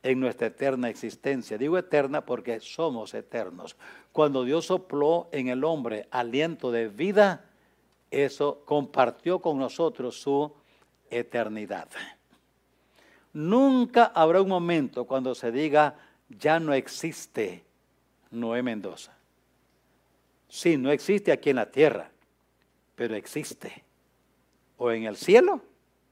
en 0.01 0.19
nuestra 0.19 0.47
eterna 0.47 0.89
existencia. 0.89 1.57
Digo 1.57 1.77
eterna 1.77 2.25
porque 2.25 2.59
somos 2.59 3.13
eternos. 3.13 3.75
Cuando 4.11 4.43
Dios 4.43 4.65
sopló 4.65 5.29
en 5.31 5.49
el 5.49 5.63
hombre 5.63 6.07
aliento 6.09 6.71
de 6.71 6.87
vida, 6.87 7.45
eso 8.09 8.61
compartió 8.65 9.39
con 9.39 9.59
nosotros 9.59 10.19
su 10.19 10.51
eternidad. 11.09 11.87
Nunca 13.33 14.05
habrá 14.05 14.41
un 14.41 14.47
momento 14.47 15.05
cuando 15.05 15.35
se 15.35 15.51
diga, 15.51 15.95
ya 16.29 16.59
no 16.59 16.73
existe 16.73 17.63
Noé 18.31 18.63
Mendoza. 18.63 19.15
Sí, 20.47 20.77
no 20.77 20.91
existe 20.91 21.31
aquí 21.31 21.49
en 21.49 21.57
la 21.57 21.71
tierra, 21.71 22.11
pero 22.95 23.15
existe. 23.15 23.83
O 24.77 24.91
en 24.91 25.03
el 25.03 25.15
cielo, 25.15 25.61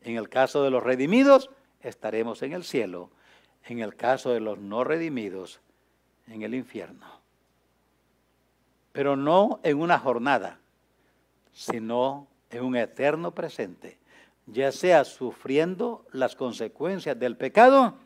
en 0.02 0.18
el 0.18 0.30
caso 0.30 0.64
de 0.64 0.70
los 0.70 0.84
redimidos, 0.84 1.50
estaremos 1.82 2.42
en 2.42 2.54
el 2.54 2.64
cielo. 2.64 3.10
En 3.66 3.80
el 3.80 3.96
caso 3.96 4.32
de 4.32 4.42
los 4.42 4.60
no 4.60 4.84
redimidos, 4.84 5.62
en 6.28 6.42
el 6.42 6.54
infierno. 6.54 7.22
Pero 8.92 9.16
no 9.16 9.60
en 9.64 9.80
una 9.80 9.98
jornada, 10.00 10.60
sino 11.54 12.28
en 12.50 12.64
un 12.64 12.76
eterno 12.76 13.34
presente, 13.34 13.98
ya 14.46 14.72
sea 14.72 15.06
sufriendo 15.06 16.06
las 16.12 16.36
consecuencias 16.36 17.18
del 17.18 17.38
pecado, 17.38 17.98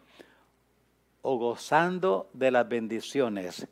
o 1.30 1.38
gozando 1.38 2.30
de 2.32 2.52
las 2.52 2.70
bendiciones 2.70 3.68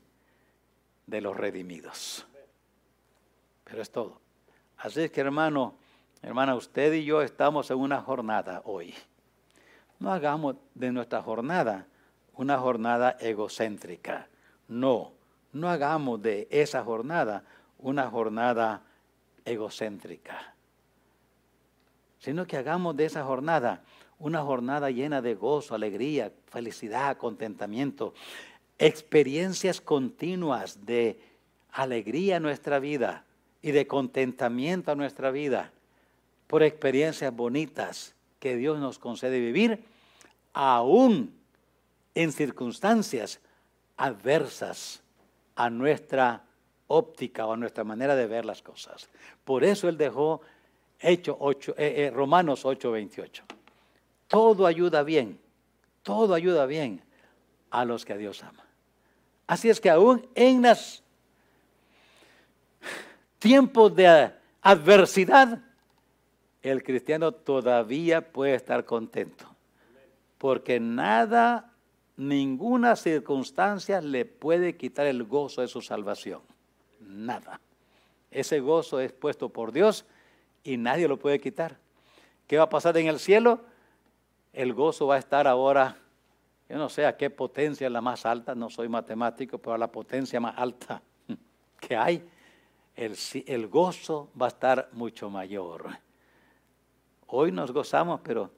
de 1.08 1.22
los 1.22 1.38
redimidos. 1.38 2.28
Pero 3.64 3.82
es 3.82 3.90
todo. 3.90 4.20
Así 4.76 5.04
es 5.04 5.12
que 5.12 5.22
hermano, 5.22 5.76
hermana, 6.22 6.54
usted 6.56 6.92
y 6.92 7.06
yo 7.06 7.22
estamos 7.22 7.72
en 7.72 7.78
una 7.78 8.02
jornada 8.02 8.62
hoy. 8.66 8.94
No 10.00 10.12
hagamos 10.12 10.58
de 10.74 10.92
nuestra 10.92 11.22
jornada 11.22 11.88
una 12.34 12.58
jornada 12.58 13.16
egocéntrica. 13.22 14.28
No, 14.68 15.14
no 15.54 15.70
hagamos 15.70 16.22
de 16.22 16.50
esa 16.52 16.84
jornada 16.84 17.46
una 17.80 18.10
jornada 18.10 18.82
egocéntrica. 19.46 20.56
Sino 22.20 22.46
que 22.46 22.58
hagamos 22.58 22.98
de 22.98 23.06
esa 23.06 23.24
jornada 23.24 23.82
una 24.26 24.42
jornada 24.42 24.90
llena 24.90 25.22
de 25.22 25.36
gozo, 25.36 25.76
alegría, 25.76 26.32
felicidad, 26.48 27.16
contentamiento, 27.16 28.16
experiencias 28.80 29.80
continuas 29.80 30.84
de 30.84 31.20
alegría 31.72 32.38
en 32.38 32.44
nuestra 32.44 32.80
vida 32.80 33.24
y 33.62 33.70
de 33.70 33.86
contentamiento 33.86 34.92
a 34.92 34.96
nuestra 34.96 35.30
vida 35.30 35.72
por 36.48 36.64
experiencias 36.64 37.36
bonitas 37.36 38.16
que 38.40 38.56
Dios 38.56 38.80
nos 38.80 38.98
concede 38.98 39.40
vivir, 39.40 39.84
aún 40.54 41.32
en 42.16 42.32
circunstancias 42.32 43.40
adversas 43.96 45.04
a 45.56 45.70
nuestra 45.70 46.42
óptica 46.88 47.46
o 47.46 47.54
a 47.54 47.58
nuestra 47.58 47.84
manera 47.84 48.16
de 48.16 48.26
ver 48.26 48.44
las 48.44 48.64
cosas. 48.64 49.08
Por 49.44 49.64
eso 49.64 49.88
Él 49.88 49.98
dejó 49.98 50.42
hecho 51.00 51.38
8, 51.40 51.76
eh, 51.78 52.08
eh, 52.08 52.12
Romanos 52.12 52.66
8:28 52.66 53.65
todo 54.28 54.66
ayuda 54.66 55.04
bien, 55.04 55.40
todo 56.04 56.34
ayuda 56.34 56.66
bien 56.66 57.02
a 57.70 57.86
los 57.86 58.06
que 58.06 58.14
a 58.14 58.18
Dios 58.18 58.44
ama. 58.44 58.64
Así 59.48 59.70
es 59.70 59.80
que 59.80 59.90
aún 59.90 60.28
en 60.36 60.62
los 60.62 61.04
tiempos 63.40 63.96
de 63.96 64.32
adversidad, 64.62 65.60
el 66.62 66.84
cristiano 66.84 67.32
todavía 67.32 68.32
puede 68.32 68.56
estar 68.56 68.86
contento, 68.86 69.46
porque 70.38 70.80
nada 70.80 71.72
ninguna 72.18 72.96
circunstancia 72.96 74.02
le 74.02 74.26
puede 74.26 74.76
quitar 74.78 75.06
el 75.06 75.24
gozo 75.24 75.62
de 75.62 75.68
su 75.68 75.82
salvación. 75.82 76.42
Nada. 77.00 77.60
Ese 78.32 78.60
gozo 78.60 79.00
es 79.00 79.12
puesto 79.12 79.50
por 79.50 79.72
Dios 79.72 80.06
y 80.64 80.78
nadie 80.78 81.08
lo 81.08 81.18
puede 81.18 81.40
quitar. 81.40 81.78
¿Qué 82.48 82.58
va 82.58 82.64
a 82.64 82.70
pasar 82.70 82.98
en 82.98 83.08
el 83.08 83.20
cielo? 83.20 83.62
El 84.56 84.74
gozo 84.74 85.08
va 85.08 85.16
a 85.16 85.20
estar 85.20 85.48
ahora, 85.48 85.98
yo 86.70 86.78
no 86.78 86.88
sé 86.88 87.06
a 87.06 87.18
qué 87.18 87.30
potencia 87.30 87.90
la 87.90 88.00
más 88.00 88.26
alta, 88.26 88.56
no 88.56 88.70
soy 88.70 88.88
matemático, 88.88 89.58
pero 89.58 89.74
a 89.74 89.78
la 89.78 89.92
potencia 89.92 90.40
más 90.40 90.58
alta 90.58 91.02
que 91.82 91.98
hay, 91.98 92.26
el, 92.96 93.18
el 93.48 93.68
gozo 93.68 94.32
va 94.42 94.46
a 94.46 94.48
estar 94.48 94.88
mucho 94.94 95.30
mayor. 95.30 95.88
Hoy 97.28 97.52
nos 97.52 97.74
gozamos, 97.74 98.22
pero 98.24 98.50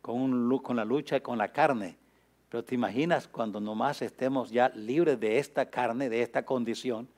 con, 0.00 0.20
un, 0.20 0.58
con 0.58 0.76
la 0.76 0.84
lucha 0.84 1.16
y 1.16 1.20
con 1.20 1.36
la 1.36 1.48
carne. 1.48 1.96
Pero 2.48 2.62
te 2.62 2.76
imaginas 2.76 3.26
cuando 3.26 3.58
nomás 3.60 4.02
estemos 4.02 4.52
ya 4.52 4.68
libres 4.68 5.18
de 5.18 5.40
esta 5.40 5.68
carne, 5.68 6.10
de 6.10 6.22
esta 6.22 6.44
condición, 6.44 7.08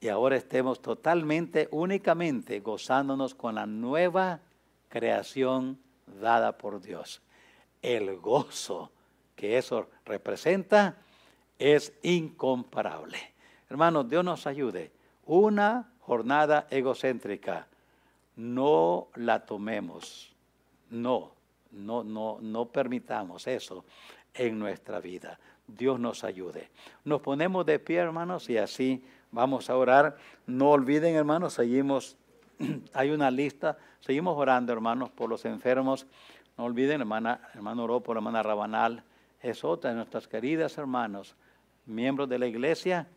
y 0.00 0.08
ahora 0.08 0.34
estemos 0.34 0.82
totalmente, 0.82 1.68
únicamente 1.70 2.58
gozándonos 2.58 3.36
con 3.36 3.54
la 3.54 3.66
nueva 3.66 4.40
creación 4.88 5.78
dada 6.10 6.56
por 6.56 6.80
Dios. 6.80 7.22
El 7.82 8.16
gozo 8.16 8.90
que 9.36 9.58
eso 9.58 9.88
representa 10.04 10.96
es 11.58 11.92
incomparable. 12.02 13.18
Hermanos, 13.68 14.08
Dios 14.08 14.24
nos 14.24 14.46
ayude. 14.46 14.92
Una 15.26 15.92
jornada 16.00 16.66
egocéntrica, 16.70 17.68
no 18.36 19.08
la 19.14 19.46
tomemos. 19.46 20.34
No, 20.90 21.32
no, 21.70 22.02
no, 22.02 22.38
no 22.40 22.66
permitamos 22.66 23.46
eso 23.46 23.84
en 24.34 24.58
nuestra 24.58 25.00
vida. 25.00 25.38
Dios 25.66 26.00
nos 26.00 26.24
ayude. 26.24 26.70
Nos 27.04 27.20
ponemos 27.20 27.64
de 27.64 27.78
pie, 27.78 27.98
hermanos, 27.98 28.50
y 28.50 28.58
así 28.58 29.04
Vamos 29.32 29.70
a 29.70 29.76
orar. 29.76 30.16
No 30.46 30.70
olviden, 30.70 31.14
hermanos, 31.14 31.54
seguimos, 31.54 32.16
hay 32.94 33.10
una 33.10 33.30
lista, 33.30 33.78
seguimos 34.00 34.36
orando, 34.36 34.72
hermanos, 34.72 35.10
por 35.10 35.28
los 35.28 35.44
enfermos. 35.44 36.06
No 36.56 36.64
olviden, 36.64 37.00
hermana, 37.00 37.40
hermano 37.54 37.84
oró 37.84 38.00
por 38.00 38.16
hermana 38.16 38.42
Rabanal, 38.42 39.02
es 39.40 39.64
otra 39.64 39.90
de 39.90 39.96
nuestras 39.96 40.28
queridas 40.28 40.76
hermanos, 40.76 41.34
miembros 41.86 42.28
de 42.28 42.38
la 42.38 42.46
iglesia, 42.46 43.08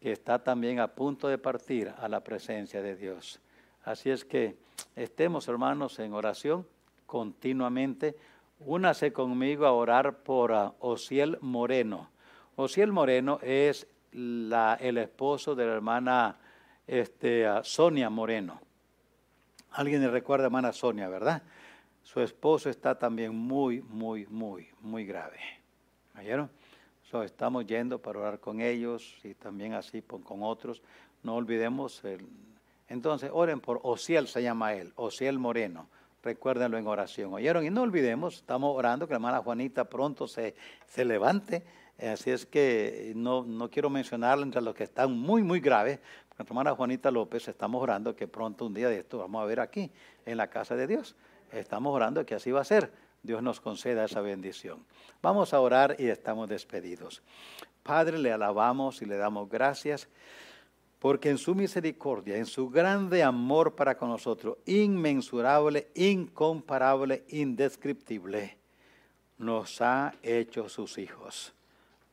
que 0.00 0.12
está 0.12 0.42
también 0.42 0.80
a 0.80 0.88
punto 0.88 1.28
de 1.28 1.38
partir 1.38 1.92
a 1.98 2.08
la 2.08 2.20
presencia 2.20 2.82
de 2.82 2.96
Dios. 2.96 3.40
Así 3.84 4.10
es 4.10 4.24
que 4.24 4.56
estemos, 4.96 5.48
hermanos, 5.48 5.98
en 5.98 6.14
oración 6.14 6.66
continuamente. 7.06 8.16
Únase 8.60 9.12
conmigo 9.12 9.66
a 9.66 9.72
orar 9.72 10.18
por 10.18 10.52
uh, 10.52 10.72
Osiel 10.80 11.38
Moreno. 11.40 12.10
Osiel 12.56 12.92
Moreno 12.92 13.38
es 13.42 13.86
el 14.12 14.98
esposo 14.98 15.54
de 15.54 15.66
la 15.66 15.72
hermana 15.72 16.38
este, 16.86 17.46
Sonia 17.62 18.10
Moreno. 18.10 18.60
Alguien 19.70 20.02
le 20.02 20.08
recuerda 20.08 20.44
a 20.44 20.46
hermana 20.46 20.72
Sonia, 20.72 21.08
¿verdad? 21.08 21.42
Su 22.02 22.20
esposo 22.20 22.70
está 22.70 22.98
también 22.98 23.34
muy, 23.34 23.82
muy, 23.82 24.26
muy, 24.26 24.68
muy 24.80 25.04
grave. 25.04 25.38
¿Oyeron? 26.18 26.50
estamos 27.24 27.64
yendo 27.64 28.02
para 28.02 28.18
orar 28.18 28.40
con 28.40 28.60
ellos 28.60 29.14
y 29.22 29.34
también 29.34 29.72
así 29.74 30.02
con 30.02 30.42
otros. 30.42 30.82
No 31.22 31.36
olvidemos, 31.36 32.02
el, 32.02 32.26
entonces 32.88 33.30
oren 33.32 33.60
por 33.60 33.78
Osiel, 33.84 34.26
se 34.26 34.42
llama 34.42 34.74
él, 34.74 34.92
Osiel 34.96 35.38
Moreno. 35.38 35.86
Recuérdenlo 36.24 36.76
en 36.76 36.88
oración. 36.88 37.32
¿Oyeron? 37.32 37.64
Y 37.64 37.70
no 37.70 37.82
olvidemos, 37.82 38.34
estamos 38.38 38.76
orando 38.76 39.06
que 39.06 39.12
la 39.12 39.18
hermana 39.18 39.42
Juanita 39.42 39.84
pronto 39.84 40.26
se, 40.26 40.56
se 40.86 41.04
levante 41.04 41.62
Así 41.98 42.30
es 42.30 42.44
que 42.44 43.12
no, 43.14 43.44
no 43.44 43.70
quiero 43.70 43.88
mencionar 43.88 44.38
entre 44.40 44.60
los 44.60 44.74
que 44.74 44.84
están 44.84 45.16
muy, 45.16 45.42
muy 45.42 45.60
graves. 45.60 46.00
Nuestra 46.36 46.52
hermana 46.52 46.74
Juanita 46.74 47.10
López, 47.10 47.46
estamos 47.48 47.82
orando 47.82 48.16
que 48.16 48.26
pronto 48.26 48.66
un 48.66 48.74
día 48.74 48.88
de 48.88 48.98
esto 48.98 49.18
vamos 49.18 49.42
a 49.42 49.46
ver 49.46 49.60
aquí, 49.60 49.90
en 50.26 50.36
la 50.36 50.48
casa 50.48 50.74
de 50.74 50.86
Dios. 50.86 51.14
Estamos 51.52 51.94
orando 51.94 52.26
que 52.26 52.34
así 52.34 52.50
va 52.50 52.60
a 52.60 52.64
ser. 52.64 52.92
Dios 53.22 53.42
nos 53.42 53.60
conceda 53.60 54.04
esa 54.04 54.20
bendición. 54.20 54.84
Vamos 55.22 55.54
a 55.54 55.60
orar 55.60 55.96
y 55.98 56.08
estamos 56.08 56.48
despedidos. 56.48 57.22
Padre, 57.82 58.18
le 58.18 58.32
alabamos 58.32 59.00
y 59.00 59.06
le 59.06 59.16
damos 59.16 59.48
gracias 59.48 60.08
porque 60.98 61.30
en 61.30 61.38
su 61.38 61.54
misericordia, 61.54 62.36
en 62.36 62.46
su 62.46 62.70
grande 62.70 63.22
amor 63.22 63.76
para 63.76 63.96
con 63.96 64.08
nosotros, 64.08 64.56
inmensurable, 64.66 65.88
incomparable, 65.94 67.24
indescriptible, 67.28 68.56
nos 69.38 69.80
ha 69.80 70.14
hecho 70.22 70.68
sus 70.68 70.98
hijos 70.98 71.54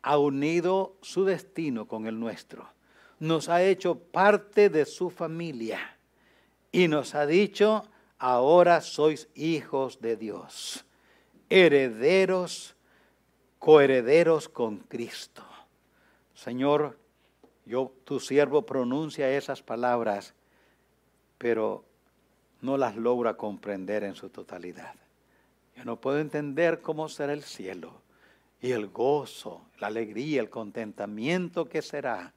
ha 0.01 0.17
unido 0.17 0.95
su 1.01 1.25
destino 1.25 1.87
con 1.87 2.07
el 2.07 2.19
nuestro, 2.19 2.67
nos 3.21 3.49
ha 3.49 3.61
hecho 3.61 3.99
parte 3.99 4.71
de 4.71 4.83
su 4.83 5.11
familia 5.11 5.95
y 6.71 6.87
nos 6.87 7.13
ha 7.13 7.27
dicho, 7.27 7.83
ahora 8.17 8.81
sois 8.81 9.29
hijos 9.35 10.01
de 10.01 10.17
Dios, 10.17 10.83
herederos, 11.47 12.75
coherederos 13.59 14.49
con 14.49 14.77
Cristo. 14.77 15.45
Señor, 16.33 16.97
yo, 17.67 17.93
tu 18.05 18.19
siervo, 18.19 18.65
pronuncia 18.65 19.29
esas 19.29 19.61
palabras, 19.61 20.33
pero 21.37 21.85
no 22.61 22.75
las 22.75 22.95
logra 22.95 23.37
comprender 23.37 24.03
en 24.03 24.15
su 24.15 24.29
totalidad. 24.29 24.95
Yo 25.77 25.85
no 25.85 26.01
puedo 26.01 26.17
entender 26.17 26.81
cómo 26.81 27.07
será 27.07 27.33
el 27.33 27.43
cielo 27.43 28.01
y 28.61 28.71
el 28.71 28.87
gozo, 28.87 29.61
la 29.77 29.87
alegría, 29.87 30.41
el 30.41 30.49
contentamiento 30.49 31.65
que 31.65 31.83
será 31.83 32.33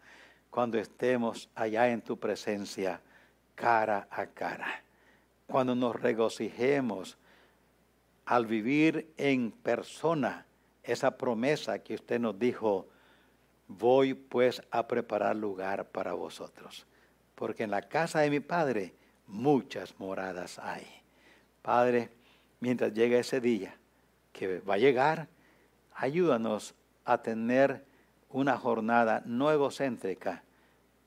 cuando 0.55 0.79
estemos 0.79 1.51
allá 1.57 1.89
en 1.89 2.01
tu 2.01 2.17
presencia 2.17 3.01
cara 3.57 4.07
a 4.09 4.27
cara. 4.27 4.85
Cuando 5.49 5.75
nos 5.75 5.97
regocijemos 5.97 7.19
al 8.25 8.47
vivir 8.47 9.13
en 9.17 9.51
persona 9.51 10.47
esa 10.85 11.17
promesa 11.17 11.81
que 11.81 11.97
usted 11.97 12.21
nos 12.21 12.39
dijo, 12.39 12.87
voy 13.67 14.15
pues 14.15 14.63
a 14.71 14.87
preparar 14.87 15.35
lugar 15.35 15.89
para 15.89 16.13
vosotros, 16.13 16.87
porque 17.35 17.65
en 17.65 17.73
la 17.73 17.83
casa 17.83 18.21
de 18.21 18.31
mi 18.31 18.39
Padre 18.39 18.95
muchas 19.27 19.99
moradas 19.99 20.61
hay. 20.61 20.87
Padre, 21.63 22.11
mientras 22.61 22.95
llegue 22.95 23.19
ese 23.19 23.41
día, 23.41 23.77
que 24.33 24.61
va 24.61 24.75
a 24.75 24.79
llegar, 24.79 25.27
ayúdanos 25.97 26.77
a 27.05 27.21
tener 27.21 27.85
una 28.35 28.59
jornada 28.59 29.23
no 29.27 29.53
egocéntrica, 29.53 30.43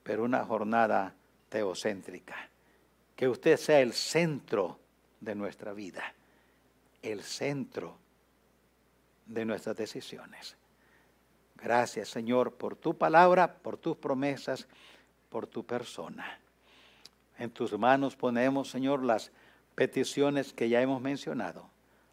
pero 0.02 0.24
una 0.24 0.46
jornada 0.46 1.14
teocéntrica. 1.50 2.36
Que 3.18 3.28
usted 3.28 3.58
sea 3.58 3.82
el 3.82 3.92
centro 3.92 4.80
de 5.20 5.36
nuestra 5.36 5.74
vida, 5.74 6.14
el 7.02 7.24
centro 7.24 7.98
de 9.26 9.44
nuestras 9.44 9.76
decisiones. 9.76 10.56
Gracias 11.56 12.08
Señor 12.08 12.54
por 12.54 12.78
tu 12.78 12.98
palabra, 12.98 13.56
por 13.56 13.76
tus 13.76 13.98
promesas, 13.98 14.66
por 15.30 15.48
tu 15.48 15.66
persona. 15.66 16.40
En 17.38 17.52
tus 17.52 17.78
manos 17.78 18.16
ponemos, 18.16 18.70
Señor, 18.70 19.04
las 19.04 19.34
peticiones 19.76 20.54
que 20.54 20.70
ya 20.70 20.82
hemos 20.82 21.02
mencionado. 21.02 21.70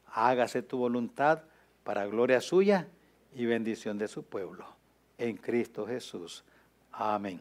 Hágase 0.07 0.63
tu 0.63 0.77
voluntad 0.77 1.45
para 1.85 2.05
gloria 2.07 2.41
suya 2.41 2.89
y 3.33 3.47
bendición 3.47 3.97
de 3.97 4.09
su 4.09 4.25
pueblo. 4.25 4.75
En 5.19 5.37
Cristo 5.37 5.87
Jesús. 5.87 6.45
Amén. 6.93 7.41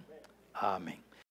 Amén. 0.54 1.03